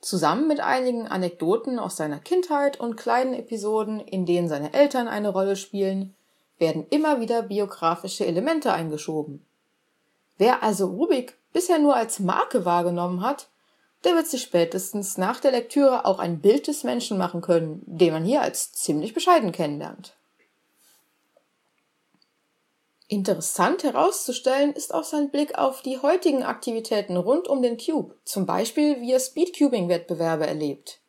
[0.00, 5.30] Zusammen mit einigen Anekdoten aus seiner Kindheit und kleinen Episoden, in denen seine Eltern eine
[5.30, 6.15] Rolle spielen,
[6.58, 9.44] werden immer wieder biografische Elemente eingeschoben.
[10.38, 13.48] Wer also Rubik bisher nur als Marke wahrgenommen hat,
[14.04, 18.12] der wird sich spätestens nach der Lektüre auch ein Bild des Menschen machen können, den
[18.12, 20.14] man hier als ziemlich bescheiden kennenlernt.
[23.08, 28.46] Interessant herauszustellen ist auch sein Blick auf die heutigen Aktivitäten rund um den Cube, zum
[28.46, 31.00] Beispiel wie er Speedcubing-Wettbewerbe erlebt.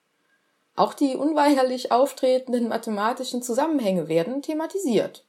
[0.75, 5.25] Auch die unweigerlich auftretenden mathematischen Zusammenhänge werden thematisiert.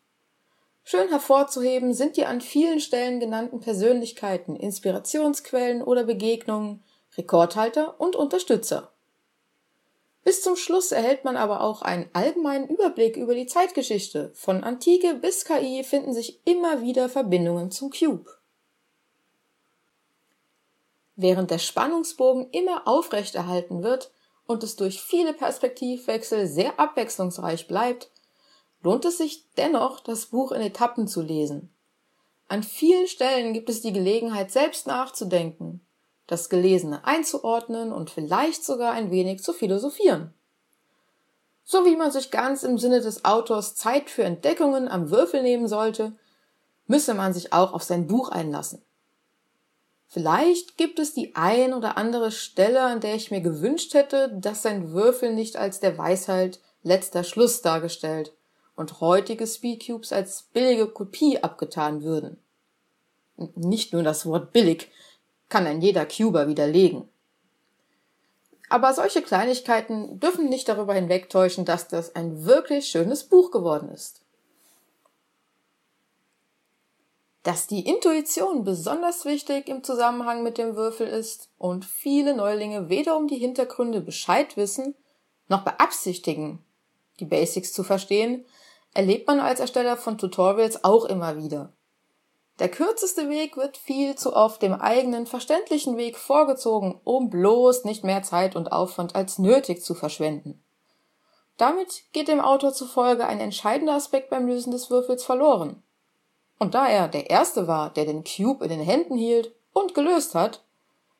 [0.90, 6.82] Schön hervorzuheben sind die an vielen Stellen genannten Persönlichkeiten, Inspirationsquellen oder Begegnungen,
[7.18, 8.90] Rekordhalter und Unterstützer.
[10.24, 14.30] Bis zum Schluss erhält man aber auch einen allgemeinen Überblick über die Zeitgeschichte.
[14.32, 18.30] Von Antike bis KI finden sich immer wieder Verbindungen zum Cube.
[21.16, 24.10] Während der Spannungsbogen immer aufrechterhalten wird
[24.46, 28.08] und es durch viele Perspektivwechsel sehr abwechslungsreich bleibt,
[28.82, 31.72] lohnt es sich dennoch, das Buch in Etappen zu lesen.
[32.48, 35.86] An vielen Stellen gibt es die Gelegenheit, selbst nachzudenken,
[36.26, 40.32] das Gelesene einzuordnen und vielleicht sogar ein wenig zu philosophieren.
[41.64, 45.68] So wie man sich ganz im Sinne des Autors Zeit für Entdeckungen am Würfel nehmen
[45.68, 46.16] sollte,
[46.86, 48.82] müsse man sich auch auf sein Buch einlassen.
[50.06, 54.62] Vielleicht gibt es die ein oder andere Stelle, an der ich mir gewünscht hätte, dass
[54.62, 58.32] sein Würfel nicht als der Weisheit letzter Schluss dargestellt
[58.78, 62.38] und heutige Speedcubes als billige Kopie abgetan würden.
[63.36, 64.88] Nicht nur das Wort billig,
[65.48, 67.08] kann ein jeder Cuber widerlegen.
[68.68, 74.22] Aber solche Kleinigkeiten dürfen nicht darüber hinwegtäuschen, dass das ein wirklich schönes Buch geworden ist.
[77.42, 83.16] Dass die Intuition besonders wichtig im Zusammenhang mit dem Würfel ist und viele Neulinge weder
[83.16, 84.94] um die Hintergründe Bescheid wissen,
[85.48, 86.62] noch beabsichtigen,
[87.18, 88.44] die Basics zu verstehen,
[88.94, 91.72] erlebt man als Ersteller von Tutorials auch immer wieder.
[92.58, 98.02] Der kürzeste Weg wird viel zu oft dem eigenen verständlichen Weg vorgezogen, um bloß nicht
[98.02, 100.64] mehr Zeit und Aufwand als nötig zu verschwenden.
[101.56, 105.82] Damit geht dem Autor zufolge ein entscheidender Aspekt beim Lösen des Würfels verloren.
[106.58, 110.34] Und da er der Erste war, der den Cube in den Händen hielt und gelöst
[110.34, 110.64] hat,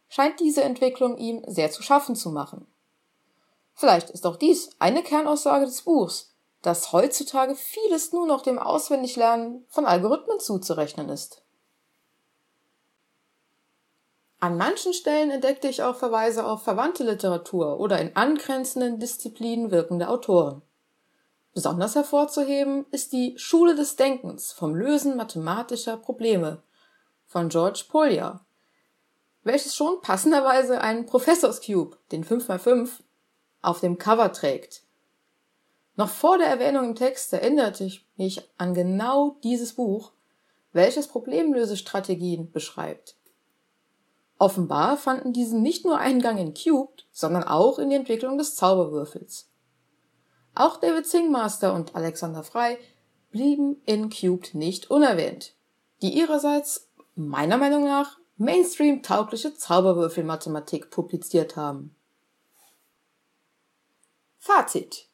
[0.08, 2.66] scheint diese Entwicklung ihm sehr zu schaffen zu machen.
[3.74, 9.64] Vielleicht ist auch dies eine Kernaussage des Buchs, dass heutzutage vieles nur noch dem Auswendiglernen
[9.68, 11.42] von Algorithmen zuzurechnen ist.
[14.40, 20.08] An manchen Stellen entdeckte ich auch Verweise auf verwandte Literatur oder in angrenzenden Disziplinen wirkende
[20.08, 20.62] Autoren.
[21.54, 26.62] Besonders hervorzuheben ist die Schule des Denkens vom Lösen mathematischer Probleme
[27.26, 28.44] von George Polya,
[29.42, 32.90] welches schon passenderweise einen Professors Cube, den 5x5,
[33.60, 34.82] auf dem Cover trägt,
[35.98, 40.12] noch vor der Erwähnung im Text erinnerte ich mich an genau dieses Buch,
[40.72, 43.16] welches Problemlösestrategien beschreibt.
[44.38, 49.50] Offenbar fanden diese nicht nur Eingang in Cubed, sondern auch in die Entwicklung des Zauberwürfels.
[50.54, 52.78] Auch David Singmaster und Alexander Frey
[53.32, 55.56] blieben in Cubed nicht unerwähnt,
[56.00, 56.86] die ihrerseits
[57.16, 61.96] meiner Meinung nach Mainstream-taugliche Zauberwürfelmathematik publiziert haben.
[64.38, 65.07] Fazit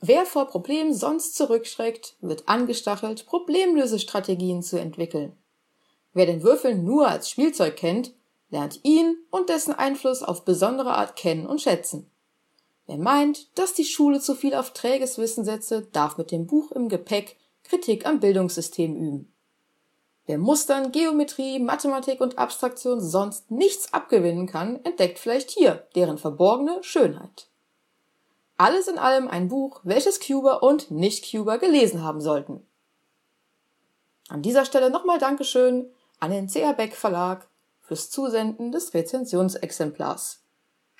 [0.00, 5.36] Wer vor Problemen sonst zurückschreckt, wird angestachelt, Problemlösestrategien zu entwickeln.
[6.14, 8.14] Wer den Würfel nur als Spielzeug kennt,
[8.48, 12.10] lernt ihn und dessen Einfluss auf besondere Art kennen und schätzen.
[12.86, 16.72] Wer meint, dass die Schule zu viel auf träges Wissen setze, darf mit dem Buch
[16.72, 19.32] im Gepäck Kritik am Bildungssystem üben.
[20.26, 26.82] Wer Mustern, Geometrie, Mathematik und Abstraktion sonst nichts abgewinnen kann, entdeckt vielleicht hier deren verborgene
[26.82, 27.49] Schönheit.
[28.60, 32.62] Alles in allem ein Buch, welches Cuber und Nicht-Cuber gelesen haben sollten.
[34.28, 37.48] An dieser Stelle nochmal Dankeschön an den CH Beck Verlag
[37.80, 40.42] fürs Zusenden des Rezensionsexemplars.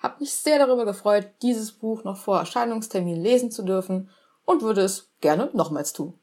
[0.01, 4.09] Hab mich sehr darüber gefreut, dieses Buch noch vor Erscheinungstermin lesen zu dürfen
[4.47, 6.19] und würde es gerne nochmals tun.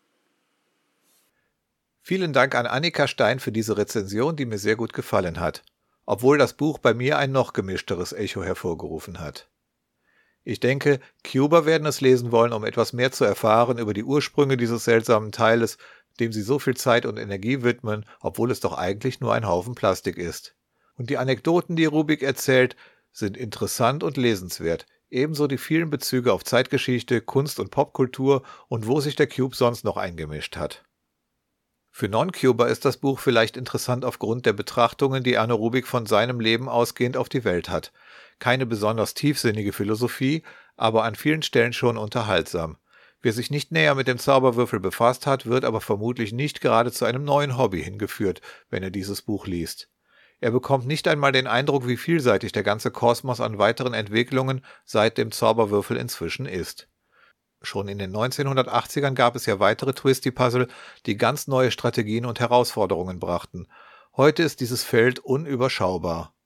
[2.01, 5.61] Vielen Dank an Annika Stein für diese Rezension, die mir sehr gut gefallen hat,
[6.07, 9.47] obwohl das Buch bei mir ein noch gemischteres Echo hervorgerufen hat.
[10.49, 14.55] Ich denke, Cuba werden es lesen wollen, um etwas mehr zu erfahren über die Ursprünge
[14.55, 15.77] dieses seltsamen Teiles,
[16.21, 19.75] dem sie so viel Zeit und Energie widmen, obwohl es doch eigentlich nur ein Haufen
[19.75, 20.55] Plastik ist.
[20.95, 22.77] Und die Anekdoten, die Rubik erzählt,
[23.11, 29.01] sind interessant und lesenswert, ebenso die vielen Bezüge auf Zeitgeschichte, Kunst und Popkultur und wo
[29.01, 30.85] sich der Cube sonst noch eingemischt hat.
[31.91, 36.39] Für Non-Cuber ist das Buch vielleicht interessant aufgrund der Betrachtungen, die Arne Rubik von seinem
[36.39, 37.91] Leben ausgehend auf die Welt hat.
[38.39, 40.43] Keine besonders tiefsinnige Philosophie,
[40.75, 42.77] aber an vielen Stellen schon unterhaltsam.
[43.21, 47.05] Wer sich nicht näher mit dem Zauberwürfel befasst hat, wird aber vermutlich nicht gerade zu
[47.05, 49.89] einem neuen Hobby hingeführt, wenn er dieses Buch liest.
[50.39, 55.17] Er bekommt nicht einmal den Eindruck, wie vielseitig der ganze Kosmos an weiteren Entwicklungen seit
[55.17, 56.87] dem Zauberwürfel inzwischen ist.
[57.63, 60.67] Schon in den 1980ern gab es ja weitere Twisty-Puzzle,
[61.07, 63.67] die ganz neue Strategien und Herausforderungen brachten.
[64.15, 66.36] Heute ist dieses Feld unüberschaubar.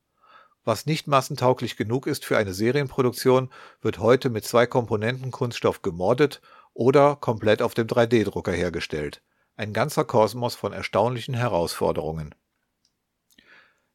[0.64, 3.50] Was nicht massentauglich genug ist für eine Serienproduktion,
[3.82, 6.42] wird heute mit zwei Komponenten Kunststoff gemoddet
[6.74, 9.22] oder komplett auf dem 3D-Drucker hergestellt.
[9.56, 12.36] Ein ganzer Kosmos von erstaunlichen Herausforderungen.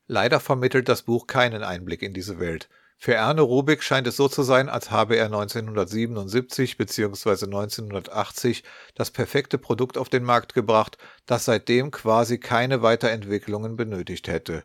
[0.09, 2.69] Leider vermittelt das Buch keinen Einblick in diese Welt.
[2.99, 7.45] Für Erne Rubik scheint es so zu sein, als habe er 1977 bzw.
[7.45, 8.65] 1980
[8.95, 10.97] das perfekte Produkt auf den Markt gebracht,
[11.27, 14.65] das seitdem quasi keine Weiterentwicklungen benötigt hätte.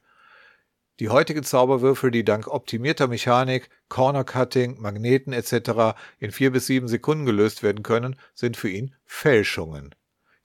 [1.01, 5.97] Die heutigen Zauberwürfel, die dank optimierter Mechanik, Corner Cutting, Magneten etc.
[6.19, 9.95] in vier bis sieben Sekunden gelöst werden können, sind für ihn Fälschungen.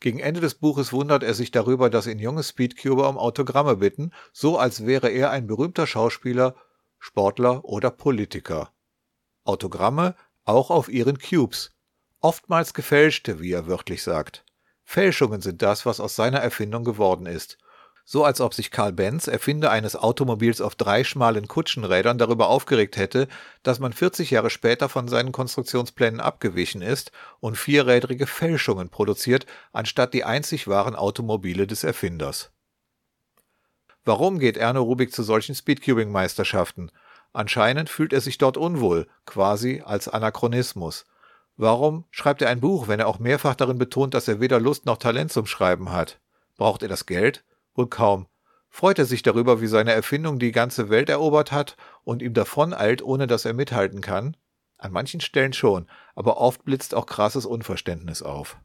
[0.00, 4.12] Gegen Ende des Buches wundert er sich darüber, dass ihn junge Speedcuber um Autogramme bitten,
[4.32, 6.56] so als wäre er ein berühmter Schauspieler,
[6.98, 8.72] Sportler oder Politiker.
[9.44, 10.14] Autogramme
[10.46, 11.76] auch auf ihren Cubes.
[12.20, 14.46] Oftmals gefälschte, wie er wörtlich sagt.
[14.84, 17.58] Fälschungen sind das, was aus seiner Erfindung geworden ist
[18.08, 22.96] so als ob sich Karl Benz, Erfinder eines Automobils auf drei schmalen Kutschenrädern, darüber aufgeregt
[22.96, 23.26] hätte,
[23.64, 30.14] dass man 40 Jahre später von seinen Konstruktionsplänen abgewichen ist und vierrädrige Fälschungen produziert, anstatt
[30.14, 32.52] die einzig wahren Automobile des Erfinders.
[34.04, 36.92] Warum geht Erno Rubik zu solchen Speedcubing-Meisterschaften?
[37.32, 41.06] Anscheinend fühlt er sich dort unwohl, quasi als Anachronismus.
[41.56, 44.86] Warum schreibt er ein Buch, wenn er auch mehrfach darin betont, dass er weder Lust
[44.86, 46.20] noch Talent zum Schreiben hat?
[46.56, 47.42] Braucht er das Geld?
[47.76, 48.26] Wohl kaum.
[48.68, 53.02] Freut er sich darüber, wie seine Erfindung die ganze Welt erobert hat und ihm davoneilt,
[53.02, 54.36] ohne dass er mithalten kann?
[54.78, 58.58] An manchen Stellen schon, aber oft blitzt auch krasses Unverständnis auf.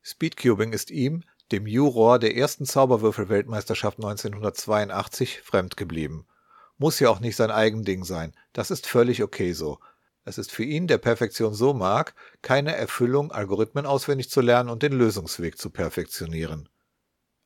[0.00, 6.26] Speedcubing ist ihm, dem Juror der ersten Zauberwürfel-Weltmeisterschaft 1982, fremd geblieben.
[6.78, 9.78] Muss ja auch nicht sein eigen Ding sein, das ist völlig okay so.
[10.24, 14.82] Es ist für ihn, der Perfektion so mag, keine Erfüllung, Algorithmen auswendig zu lernen und
[14.82, 16.68] den Lösungsweg zu perfektionieren.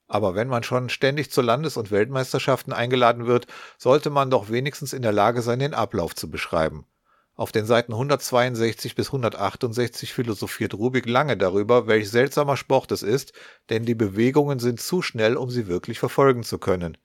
[0.08, 3.46] Aber wenn man schon ständig zu Landes- und Weltmeisterschaften eingeladen wird,
[3.76, 6.86] sollte man doch wenigstens in der Lage sein, den Ablauf zu beschreiben.
[7.34, 13.34] Auf den Seiten 162 bis 168 philosophiert Rubik lange darüber, welch seltsamer Sport es ist,
[13.68, 16.96] denn die Bewegungen sind zu schnell, um sie wirklich verfolgen zu können.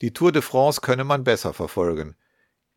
[0.00, 2.16] Die Tour de France könne man besser verfolgen.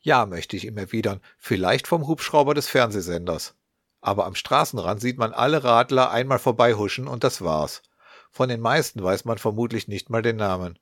[0.01, 3.55] Ja, möchte ich ihm erwidern, vielleicht vom Hubschrauber des Fernsehsenders.
[4.01, 7.81] Aber am Straßenrand sieht man alle Radler einmal vorbeihuschen und das war's.
[8.29, 10.79] Von den meisten weiß man vermutlich nicht mal den Namen.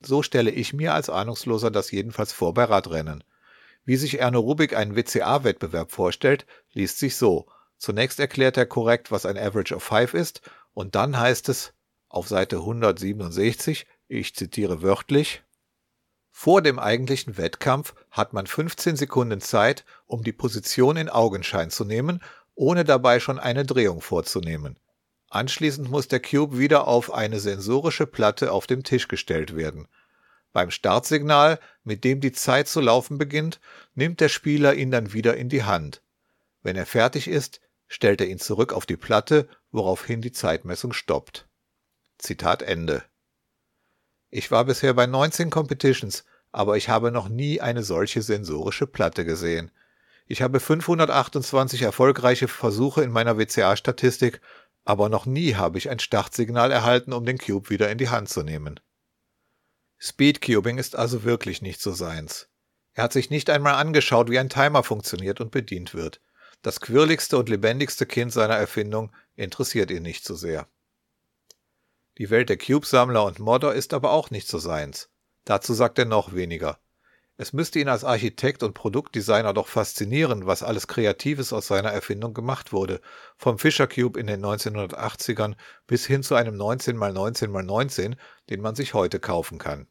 [0.00, 3.24] So stelle ich mir als Ahnungsloser das jedenfalls vor bei Radrennen.
[3.84, 7.46] Wie sich Erno Rubik einen WCA-Wettbewerb vorstellt, liest sich so.
[7.78, 10.40] Zunächst erklärt er korrekt, was ein Average of Five ist,
[10.74, 11.72] und dann heißt es
[12.08, 15.42] auf Seite 167, ich zitiere wörtlich,
[16.38, 21.82] vor dem eigentlichen Wettkampf hat man 15 Sekunden Zeit, um die Position in Augenschein zu
[21.86, 22.22] nehmen,
[22.54, 24.78] ohne dabei schon eine Drehung vorzunehmen.
[25.36, 29.86] Anschließend muss der Cube wieder auf eine sensorische Platte auf dem Tisch gestellt werden.
[30.54, 33.60] Beim Startsignal, mit dem die Zeit zu laufen beginnt,
[33.94, 36.00] nimmt der Spieler ihn dann wieder in die Hand.
[36.62, 41.46] Wenn er fertig ist, stellt er ihn zurück auf die Platte, woraufhin die Zeitmessung stoppt.
[42.16, 43.02] Zitat Ende.
[44.30, 49.26] Ich war bisher bei 19 Competitions, aber ich habe noch nie eine solche sensorische Platte
[49.26, 49.70] gesehen.
[50.28, 54.40] Ich habe 528 erfolgreiche Versuche in meiner WCA-Statistik
[54.86, 58.28] aber noch nie habe ich ein Startsignal erhalten, um den Cube wieder in die Hand
[58.28, 58.80] zu nehmen.
[59.98, 62.48] Speedcubing ist also wirklich nicht so seins.
[62.94, 66.22] Er hat sich nicht einmal angeschaut, wie ein Timer funktioniert und bedient wird.
[66.62, 70.68] Das quirligste und lebendigste Kind seiner Erfindung interessiert ihn nicht so sehr.
[72.18, 75.10] Die Welt der Cube-Sammler und Modder ist aber auch nicht so seins.
[75.44, 76.78] Dazu sagt er noch weniger.
[77.38, 82.32] Es müsste ihn als Architekt und Produktdesigner doch faszinieren, was alles Kreatives aus seiner Erfindung
[82.32, 83.02] gemacht wurde.
[83.36, 85.54] Vom Fisher Cube in den 1980ern
[85.86, 88.16] bis hin zu einem 19x19x19,
[88.48, 89.86] den man sich heute kaufen kann.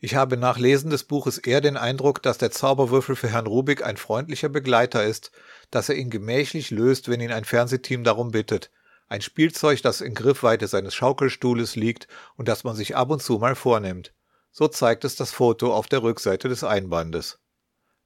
[0.00, 3.84] Ich habe nach Lesen des Buches eher den Eindruck, dass der Zauberwürfel für Herrn Rubik
[3.84, 5.30] ein freundlicher Begleiter ist,
[5.70, 8.72] dass er ihn gemächlich löst, wenn ihn ein Fernsehteam darum bittet.
[9.06, 13.38] Ein Spielzeug, das in Griffweite seines Schaukelstuhles liegt und das man sich ab und zu
[13.38, 14.15] mal vornimmt.
[14.58, 17.38] So zeigt es das Foto auf der Rückseite des Einbandes.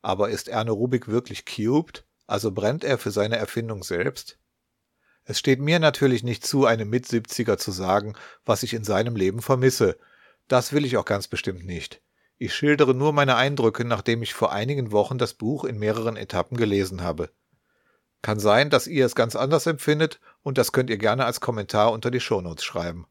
[0.02, 2.04] Aber ist Erno Rubik wirklich cubed?
[2.26, 4.36] Also brennt er für seine Erfindung selbst?
[5.22, 9.42] Es steht mir natürlich nicht zu, einem Mit-70er zu sagen, was ich in seinem Leben
[9.42, 9.96] vermisse.
[10.48, 12.02] Das will ich auch ganz bestimmt nicht.
[12.36, 16.56] Ich schildere nur meine Eindrücke, nachdem ich vor einigen Wochen das Buch in mehreren Etappen
[16.56, 17.30] gelesen habe.
[18.22, 21.92] Kann sein, dass ihr es ganz anders empfindet und das könnt ihr gerne als Kommentar
[21.92, 23.06] unter die Shownotes schreiben.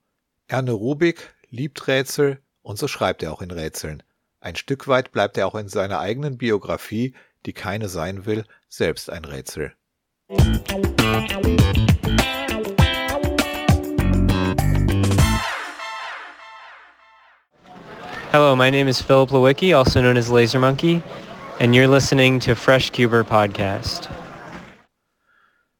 [0.47, 4.03] Erne Rubik liebt Rätsel und so schreibt er auch in Rätseln.
[4.39, 7.13] Ein Stück weit bleibt er auch in seiner eigenen Biografie,
[7.45, 9.73] die keine sein will, selbst ein Rätsel.
[18.31, 21.01] Hello, my name is Philip Lewicki, also known as Laser Monkey,
[21.59, 24.07] and you're listening to Fresh Cuber Podcast.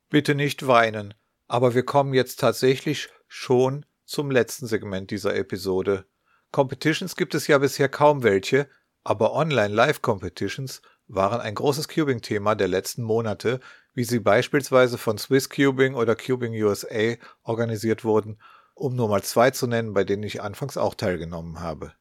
[0.09, 1.13] Bitte nicht weinen,
[1.47, 6.05] aber wir kommen jetzt tatsächlich schon zum letzten Segment dieser Episode.
[6.51, 8.67] Competitions gibt es ja bisher kaum welche,
[9.03, 13.59] aber Online-Live-Competitions waren ein großes Cubing-Thema der letzten Monate,
[13.93, 18.39] wie sie beispielsweise von Swiss Cubing oder Cubing USA organisiert wurden,
[18.75, 21.93] um nur mal zwei zu nennen, bei denen ich anfangs auch teilgenommen habe.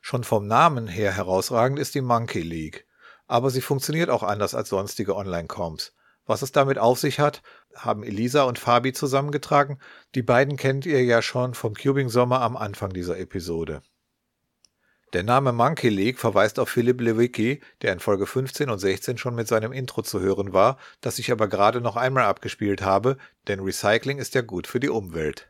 [0.00, 2.86] Schon vom Namen her herausragend ist die Monkey League.
[3.26, 5.95] Aber sie funktioniert auch anders als sonstige Online-Comps.
[6.26, 7.42] Was es damit auf sich hat,
[7.74, 9.78] haben Elisa und Fabi zusammengetragen.
[10.14, 13.80] Die beiden kennt ihr ja schon vom Cubing Sommer am Anfang dieser Episode.
[15.12, 19.36] Der Name Monkey League verweist auf Philipp Lewicki, der in Folge 15 und 16 schon
[19.36, 23.16] mit seinem Intro zu hören war, das ich aber gerade noch einmal abgespielt habe,
[23.46, 25.48] denn Recycling ist ja gut für die Umwelt.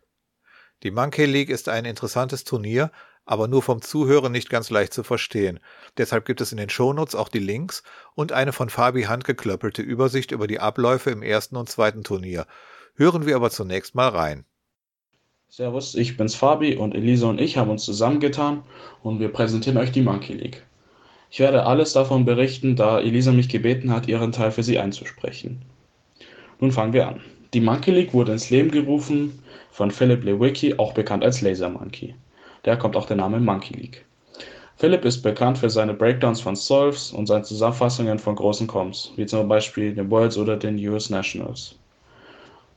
[0.82, 2.93] Die Monkey League ist ein interessantes Turnier,
[3.27, 5.61] aber nur vom Zuhören nicht ganz leicht zu verstehen.
[5.98, 7.82] Deshalb gibt es in den Shownotes auch die Links
[8.15, 12.47] und eine von Fabi handgeklöppelte Übersicht über die Abläufe im ersten und zweiten Turnier.
[12.94, 14.47] Hören wir aber zunächst mal rein.
[15.48, 18.62] Servus, ich bin's Fabi und Elisa und ich haben uns zusammengetan
[19.03, 20.65] und wir präsentieren euch die Monkey League.
[21.31, 25.62] Ich werde alles davon berichten, da Elisa mich gebeten hat, ihren Teil für sie einzusprechen.
[26.61, 27.20] Nun fangen wir an.
[27.55, 29.39] Die Monkey League wurde ins Leben gerufen
[29.70, 32.15] von Philip Lewicki, auch bekannt als Laser Monkey.
[32.66, 34.05] Daher kommt auch der Name Monkey League.
[34.74, 39.24] Philipp ist bekannt für seine Breakdowns von Solves und seine Zusammenfassungen von großen Comps, wie
[39.24, 41.76] zum Beispiel den Worlds oder den US Nationals.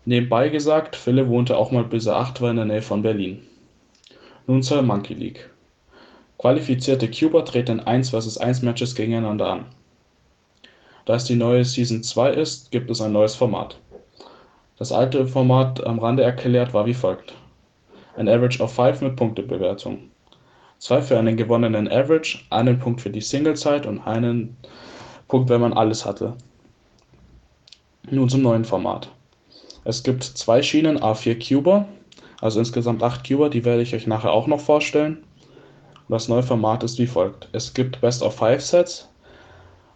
[0.05, 3.41] Nebenbei gesagt, Philipp wohnte auch mal bis er 8 war in der Nähe von Berlin.
[4.45, 5.49] Nun zur Monkey League.
[6.37, 9.65] Qualifizierte Cuber treten 1 vs 1 Matches gegeneinander an.
[11.05, 13.79] Da es die neue Season 2 ist, gibt es ein neues Format.
[14.77, 17.33] Das alte Format am Rande erklärt war wie folgt
[18.19, 20.11] ein Average of 5 mit Punktebewertung.
[20.77, 24.57] Zwei für einen gewonnenen Average, einen Punkt für die Singlezeit und einen
[25.29, 26.35] Punkt, wenn man alles hatte.
[28.11, 29.09] Nun zum neuen Format.
[29.85, 31.87] Es gibt zwei Schienen A4 Cuber,
[32.41, 35.23] also insgesamt 8 Cuber, die werde ich euch nachher auch noch vorstellen.
[36.09, 37.47] das neue Format ist wie folgt.
[37.53, 39.07] Es gibt Best of 5 Sets,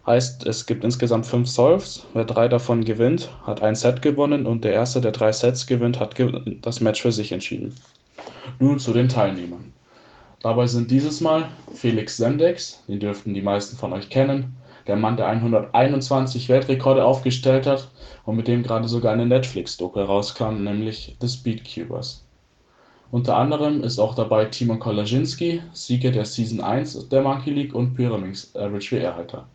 [0.06, 2.06] heißt es gibt insgesamt 5 Solves.
[2.14, 6.00] Wer drei davon gewinnt, hat ein Set gewonnen und der erste, der drei Sets gewinnt,
[6.00, 6.14] hat
[6.62, 7.74] das Match für sich entschieden.
[8.58, 9.72] Nun zu den Teilnehmern.
[10.40, 14.56] Dabei sind dieses Mal Felix Sendex, den dürften die meisten von euch kennen,
[14.86, 17.90] der Mann, der 121 Weltrekorde aufgestellt hat
[18.26, 22.26] und mit dem gerade sogar eine Netflix-Doku rauskam, nämlich The Speedcubers.
[23.10, 27.94] Unter anderem ist auch dabei Timon Kolaczynski, Sieger der Season 1 der Monkey League und
[27.94, 29.46] Pyraminx Average WR-Halter.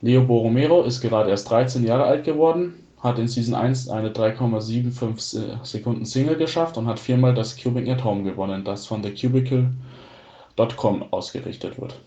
[0.00, 5.64] Leo Borromero ist gerade erst 13 Jahre alt geworden hat in Season 1 eine 3,75
[5.64, 11.80] Sekunden Single geschafft und hat viermal das Cubing at Home gewonnen, das von TheCubicle.com ausgerichtet
[11.80, 12.00] wird.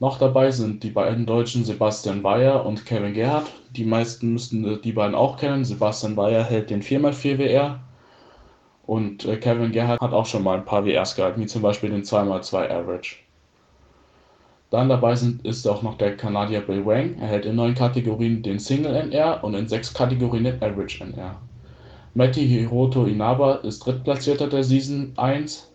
[0.00, 3.46] Noch dabei sind die beiden Deutschen Sebastian Weyer und Kevin Gerhardt.
[3.70, 5.64] Die meisten müssten die beiden auch kennen.
[5.64, 7.78] Sebastian Weyer hält den 4x4 WR
[8.84, 11.90] und äh, Kevin Gerhardt hat auch schon mal ein paar WRs gehalten, wie zum Beispiel
[11.90, 13.16] den 2x2 Average.
[14.72, 17.16] Dann dabei sind, ist auch noch der Kanadier Bill Wang.
[17.20, 21.36] Er hält in neun Kategorien den Single NR und in sechs Kategorien den Average NR.
[22.14, 25.70] Matty Hiroto Inaba ist Drittplatzierter der Season 1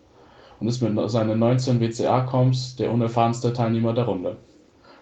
[0.58, 4.36] und ist mit seinen 19 WCA-Comps der unerfahrenste Teilnehmer der Runde.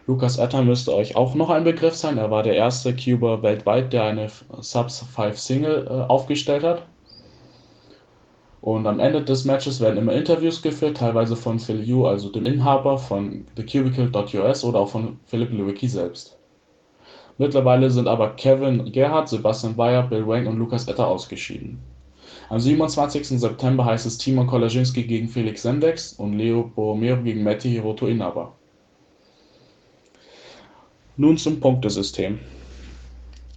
[0.06, 2.18] Lukas Etter müsste euch auch noch ein Begriff sein.
[2.18, 4.28] Er war der erste Cuber weltweit, der eine
[4.60, 6.82] Subs 5 Single äh, aufgestellt hat.
[8.66, 12.46] Und am Ende des Matches werden immer Interviews geführt, teilweise von Phil Yu, also dem
[12.46, 16.36] Inhaber von TheCubicle.us oder auch von Philip Lewicki selbst.
[17.38, 21.78] Mittlerweile sind aber Kevin Gerhardt, Sebastian Bayer, Bill Wang und Lukas Etter ausgeschieden.
[22.48, 23.38] Am 27.
[23.38, 28.52] September heißt es Timon Kolaczynski gegen Felix Sendex und Leo Boromeo gegen Matti Hiroto Inaba.
[31.16, 32.40] Nun zum Punktesystem.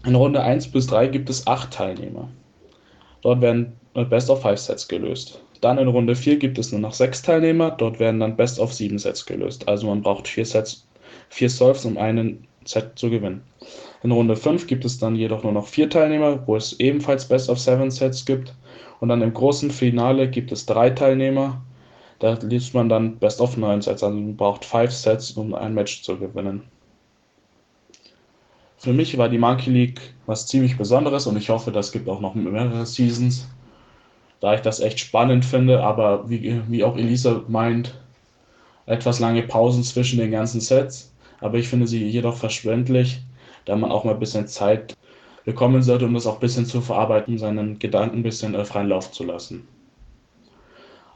[0.06, 2.30] In Runde 1 bis 3 gibt es 8 Teilnehmer.
[3.23, 5.41] Dort werden Best of 5 Sets gelöst.
[5.61, 8.73] Dann in Runde 4 gibt es nur noch 6 Teilnehmer, dort werden dann Best of
[8.73, 9.67] 7 Sets gelöst.
[9.67, 10.88] Also man braucht 4 Sets,
[11.30, 13.41] 4 Solves, um einen Set zu gewinnen.
[14.03, 17.49] In Runde 5 gibt es dann jedoch nur noch 4 Teilnehmer, wo es ebenfalls Best
[17.49, 18.53] of 7 Sets gibt.
[18.99, 21.61] Und dann im großen Finale gibt es 3 Teilnehmer,
[22.19, 25.73] Da liest man dann Best of 9 Sets, also man braucht 5 Sets, um ein
[25.73, 26.63] Match zu gewinnen.
[28.77, 32.19] Für mich war die Monkey League was ziemlich Besonderes und ich hoffe, das gibt auch
[32.21, 33.47] noch mehrere Seasons,
[34.41, 37.94] da ich das echt spannend finde, aber wie, wie auch Elisa meint,
[38.86, 43.22] etwas lange Pausen zwischen den ganzen Sets, aber ich finde sie jedoch verschwendlich,
[43.66, 44.95] da man auch mal ein bisschen Zeit
[45.45, 48.90] bekommen sollte, um das auch ein bisschen zu verarbeiten, seinen Gedanken ein bisschen äh, freien
[48.90, 49.68] Lauf zu lassen.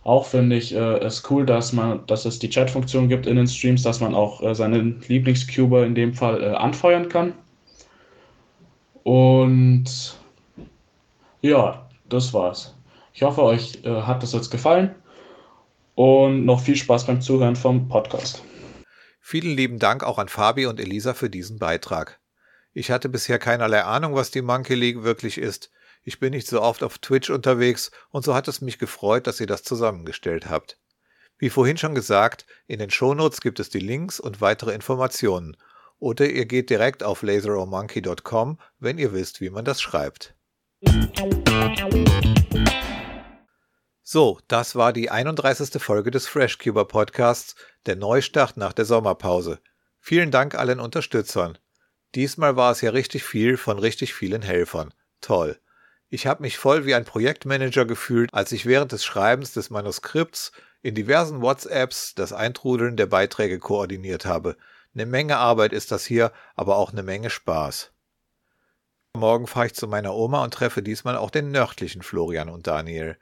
[0.04, 3.48] Auch finde ich äh, es cool, dass man, dass es die Chat-Funktion gibt in den
[3.48, 7.34] Streams, dass man auch äh, seinen Lieblingscuber in dem Fall äh, anfeuern kann.
[9.04, 10.18] Und
[11.42, 12.73] ja, das war's.
[13.14, 14.96] Ich hoffe, euch äh, hat das jetzt gefallen
[15.96, 18.44] und noch viel Spaß beim Zuhören vom Podcast.
[19.20, 22.20] Vielen lieben Dank auch an Fabi und Elisa für diesen Beitrag.
[22.74, 25.72] Ich hatte bisher keinerlei Ahnung, was die Monkey League wirklich ist.
[26.02, 29.40] Ich bin nicht so oft auf Twitch unterwegs und so hat es mich gefreut, dass
[29.40, 30.80] ihr das zusammengestellt habt.
[31.38, 35.56] Wie vorhin schon gesagt, in den Shownotes gibt es die Links und weitere Informationen.
[36.00, 40.36] Oder ihr geht direkt auf laseromonkey.com, wenn ihr wisst, wie man das schreibt.
[44.06, 45.82] So, das war die 31.
[45.82, 47.56] Folge des FreshCuber Podcasts,
[47.86, 49.60] der Neustart nach der Sommerpause.
[50.02, 51.58] Vielen Dank allen Unterstützern.
[52.14, 54.94] Diesmal war es ja richtig viel von richtig vielen Helfern.
[55.22, 55.58] Toll.
[56.10, 60.52] Ich habe mich voll wie ein Projektmanager gefühlt, als ich während des Schreibens des Manuskripts
[60.82, 64.58] in diversen WhatsApps das Eintrudeln der Beiträge koordiniert habe.
[64.94, 67.94] Eine Menge Arbeit ist das hier, aber auch eine Menge Spaß.
[69.16, 73.18] Morgen fahre ich zu meiner Oma und treffe diesmal auch den nördlichen Florian und Daniel.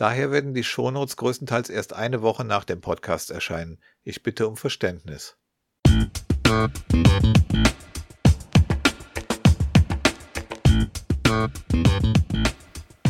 [0.00, 3.76] Daher werden die Shownotes größtenteils erst eine Woche nach dem Podcast erscheinen.
[4.02, 5.36] Ich bitte um Verständnis.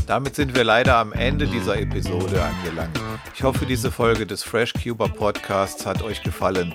[0.08, 3.00] Damit sind wir leider am Ende dieser Episode angelangt.
[3.36, 6.74] Ich hoffe, diese Folge des FreshCuber Podcasts hat euch gefallen.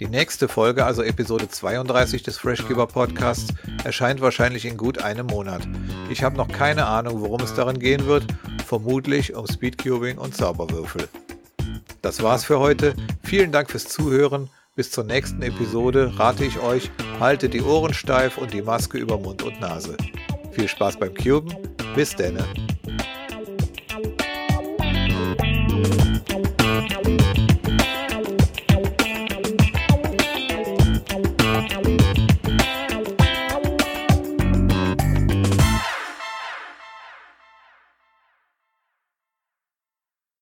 [0.00, 3.54] Die nächste Folge, also Episode 32 des Freshkeeper Podcasts,
[3.84, 5.68] erscheint wahrscheinlich in gut einem Monat.
[6.10, 8.26] Ich habe noch keine Ahnung, worum es darin gehen wird,
[8.66, 11.08] vermutlich um Speedcubing und Zauberwürfel.
[12.04, 12.94] Das war's für heute.
[13.22, 14.50] Vielen Dank fürs Zuhören.
[14.76, 19.16] Bis zur nächsten Episode rate ich euch, halte die Ohren steif und die Maske über
[19.16, 19.96] Mund und Nase.
[20.52, 21.56] Viel Spaß beim Cuben.
[21.94, 22.44] Bis denne.